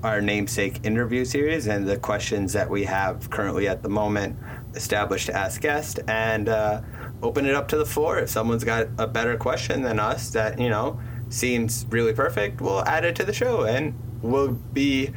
[0.04, 4.38] our namesake interview series and the questions that we have currently at the moment
[4.78, 6.82] established to ask guests and uh,
[7.22, 8.20] open it up to the floor.
[8.20, 11.00] If someone's got a better question than us that, you know,
[11.30, 15.12] seems really perfect, we'll add it to the show and we'll be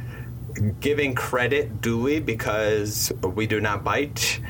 [0.79, 4.41] giving credit duly because we do not bite.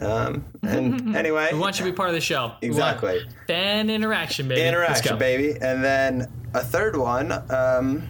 [0.00, 2.52] Um, and anyway, We want you to be part of the show.
[2.62, 3.26] Exactly.
[3.46, 4.62] Fan interaction, baby.
[4.62, 5.58] Interaction, baby.
[5.60, 8.08] And then a third one, um,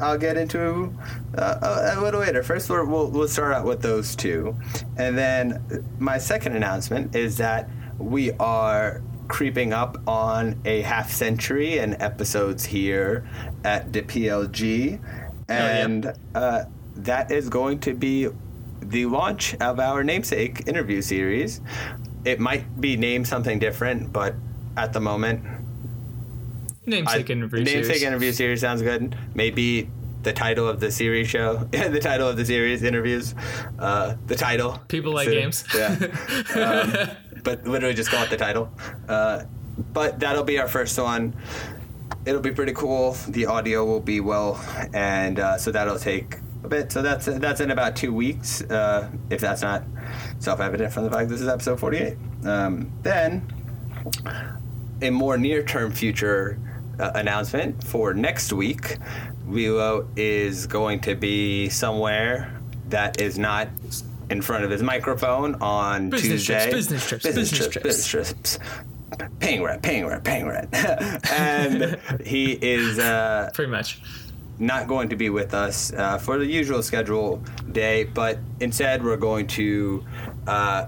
[0.00, 0.92] I'll get into
[1.36, 2.42] uh, a, little later.
[2.42, 4.56] First, we'll, we'll, we'll start out with those two.
[4.96, 7.68] And then my second announcement is that
[7.98, 13.28] we are creeping up on a half century in episodes here
[13.64, 15.00] at the PLG.
[15.48, 16.64] And uh,
[16.96, 18.28] that is going to be
[18.80, 21.60] the launch of our namesake interview series.
[22.24, 24.34] It might be named something different, but
[24.76, 25.42] at the moment,
[26.88, 28.02] Namesake I- interview namesake series.
[28.02, 29.16] interview series sounds good.
[29.34, 29.88] Maybe
[30.22, 33.34] the title of the series show, the title of the series interviews,
[33.78, 34.78] uh, the title.
[34.88, 35.64] People like So, games.
[35.74, 35.96] Yeah.
[36.56, 38.70] um, but literally just call it the title.
[39.08, 39.44] Uh,
[39.92, 41.34] but that'll be our first one.
[42.26, 43.12] It'll be pretty cool.
[43.28, 44.60] The audio will be well,
[44.92, 46.90] and uh, so that'll take a bit.
[46.90, 49.84] So that's that's in about two weeks, uh, if that's not
[50.40, 52.16] self-evident from the fact this is episode 48.
[52.44, 53.46] Um, then
[55.00, 56.58] a more near-term future
[56.98, 58.98] uh, announcement for next week.
[59.46, 62.52] Lilo is going to be somewhere
[62.88, 63.68] that is not
[64.30, 68.58] in front of his microphone on Business trips, business trips, business, business trips, business trips.
[69.40, 70.68] Paying rent, paying rent, paying rent.
[71.32, 74.00] and he is uh, Pretty much.
[74.58, 77.42] not going to be with us uh, for the usual schedule
[77.72, 80.04] day, but instead we're going to,
[80.46, 80.86] uh,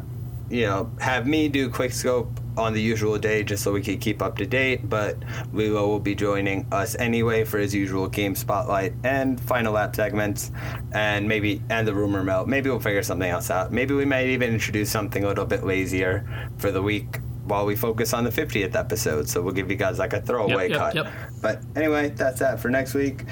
[0.51, 3.99] you know, have me do quick scope on the usual day just so we can
[3.99, 4.89] keep up to date.
[4.89, 5.17] But
[5.53, 10.51] Lilo will be joining us anyway for his usual game spotlight and final lap segments,
[10.93, 12.47] and maybe and the rumor mill.
[12.47, 13.73] Maybe we'll figure something else out.
[13.73, 16.27] Maybe we might even introduce something a little bit lazier
[16.59, 17.19] for the week.
[17.47, 20.69] While we focus on the 50th episode, so we'll give you guys like a throwaway
[20.69, 20.95] yep, cut.
[20.95, 21.13] yep.
[21.43, 23.25] But anyway, that's that for next week.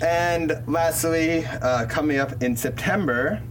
[0.00, 3.42] And lastly, uh, coming up in September,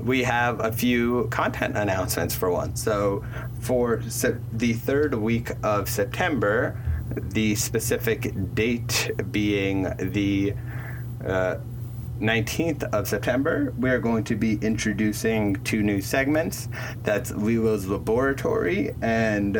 [0.00, 2.76] we have a few content announcements for one.
[2.76, 3.24] So,
[3.68, 6.74] for se- the third week of September,
[7.14, 10.54] the specific date being the
[11.22, 11.56] uh,
[12.18, 16.70] 19th of September, we are going to be introducing two new segments.
[17.02, 19.54] That's Lilo's Laboratory and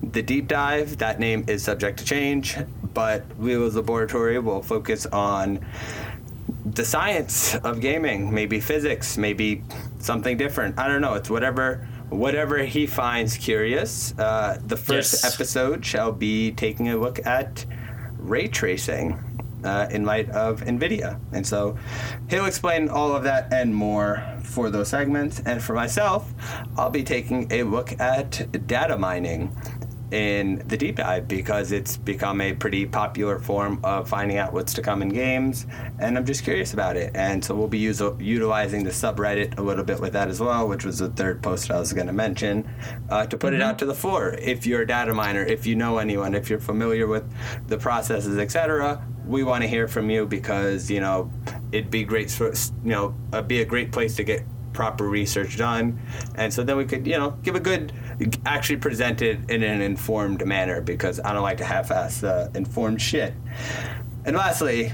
[0.00, 0.98] the Deep Dive.
[0.98, 2.56] That name is subject to change,
[2.94, 5.58] but Lilo's Laboratory will focus on
[6.64, 9.64] the science of gaming, maybe physics, maybe
[9.98, 10.78] something different.
[10.78, 11.14] I don't know.
[11.14, 14.12] It's whatever whatever he finds curious.
[14.18, 15.34] Uh, the first Yes.
[15.34, 17.64] episode shall be taking a look at
[18.18, 19.18] ray tracing
[19.64, 21.18] uh, in light of NVIDIA.
[21.32, 21.76] And so
[22.28, 25.40] he'll explain all of that and more for those segments.
[25.44, 26.32] And for myself,
[26.76, 29.54] I'll be taking a look at data mining
[30.12, 34.74] in the deep dive because it's become a pretty popular form of finding out what's
[34.74, 35.66] to come in games
[35.98, 37.12] and i'm just curious about it.
[37.14, 40.68] And so we'll be use- utilizing the subreddit a little bit with that as well
[40.68, 42.68] which was the third post i was going to mention
[43.10, 44.34] uh, to put it out to the floor.
[44.34, 47.24] If you're a data miner if you know anyone if you're familiar with
[47.68, 51.30] the processes etc we want to hear from you because you know
[51.72, 54.42] it'd be great for you know uh, be a great place to get
[54.72, 55.98] proper research done
[56.36, 57.92] and so then we could you know give a good
[58.46, 63.00] actually present it in an informed manner because i don't like to half-ass uh, informed
[63.00, 63.34] shit
[64.24, 64.92] and lastly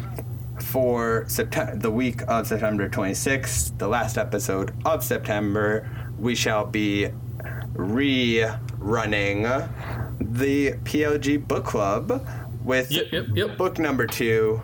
[0.60, 7.08] for September, the week of September 26th, the last episode of September, we shall be
[7.74, 9.68] rerunning
[10.20, 12.26] the PLG book club
[12.64, 13.56] with Yep, yep, yep.
[13.56, 14.60] book number two.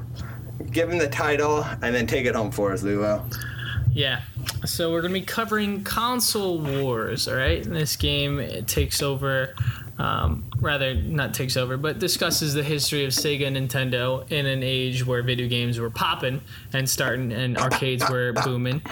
[0.70, 3.24] Give him the title and then take it home for us, Lilo.
[3.92, 4.22] Yeah.
[4.64, 7.28] So we're gonna be covering console wars.
[7.28, 7.64] All right.
[7.64, 9.54] And this game it takes over,
[9.98, 14.62] um, rather not takes over, but discusses the history of Sega and Nintendo in an
[14.62, 16.40] age where video games were popping
[16.72, 18.82] and starting, and arcades were booming.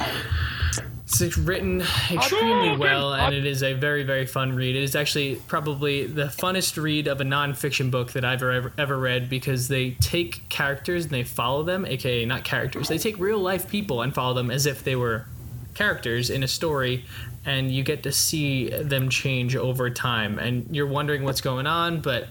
[1.21, 4.77] It's written extremely well, and it is a very, very fun read.
[4.77, 8.99] It is actually probably the funnest read of a nonfiction book that I've ever, ever
[8.99, 12.89] read because they take characters and they follow them, aka not characters.
[12.89, 15.27] They take real life people and follow them as if they were
[15.75, 17.05] characters in a story,
[17.45, 22.01] and you get to see them change over time, and you're wondering what's going on,
[22.01, 22.29] but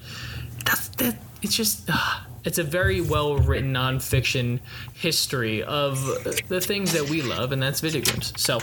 [0.66, 1.18] that's that.
[1.42, 1.90] It's just.
[1.92, 4.60] Uh, it's a very well written nonfiction
[4.94, 6.02] history of
[6.48, 8.34] the things that we love, and that's video games.
[8.38, 8.56] So,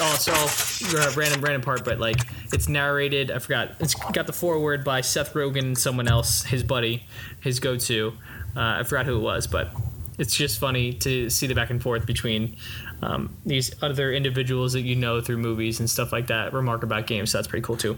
[0.00, 3.30] also uh, random random part, but like it's narrated.
[3.30, 3.72] I forgot.
[3.80, 7.04] It's got the foreword by Seth Rogen and someone else, his buddy,
[7.40, 8.12] his go-to.
[8.56, 9.70] Uh, I forgot who it was, but
[10.18, 12.56] it's just funny to see the back and forth between
[13.02, 16.52] um, these other individuals that you know through movies and stuff like that.
[16.52, 17.30] Remark about games.
[17.30, 17.96] So that's pretty cool too.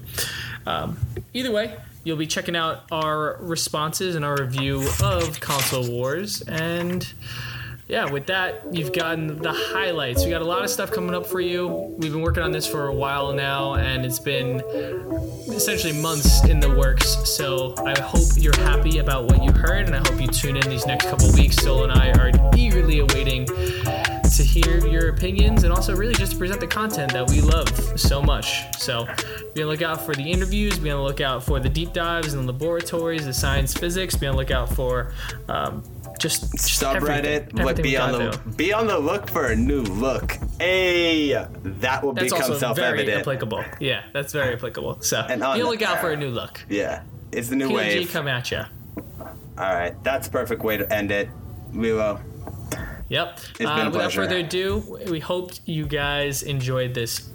[0.67, 0.99] Um,
[1.33, 6.43] either way, you'll be checking out our responses and our review of Console Wars.
[6.43, 7.07] And
[7.89, 10.25] yeah, with that, you've gotten the highlights.
[10.25, 11.67] We got a lot of stuff coming up for you.
[11.99, 14.61] We've been working on this for a while now, and it's been
[15.49, 17.29] essentially months in the works.
[17.29, 20.69] So I hope you're happy about what you heard, and I hope you tune in
[20.71, 21.57] these next couple weeks.
[21.57, 23.49] Sol and I are eagerly awaiting
[24.41, 27.69] to hear your opinions and also really just to present the content that we love
[28.01, 28.65] so much.
[28.79, 29.15] So be on
[29.55, 32.53] the lookout for the interviews, be on the lookout for the deep dives and the
[32.53, 35.13] laboratories, the science physics, be on the lookout for
[35.51, 35.83] um,
[36.19, 40.37] just, just subreddit everything- be on the be on the look for a new look
[40.59, 41.33] hey
[41.65, 43.65] that will That's become also very self-evident applicable.
[43.79, 45.01] Yeah, that's very applicable.
[45.03, 46.61] So And be on on the lookout for a new look.
[46.69, 48.67] yeah it's the new PLG wave come at ya.
[49.19, 51.29] all right that's a perfect way to end it
[51.73, 52.21] lilo
[53.11, 53.41] Yep.
[53.59, 57.29] been a Uh, without further ado, we hope you guys enjoyed this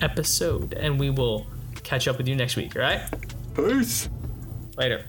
[0.00, 1.46] episode, and we will
[1.84, 2.76] catch up with you next week.
[2.76, 3.00] All right.
[3.54, 4.08] peace
[4.76, 5.04] Later.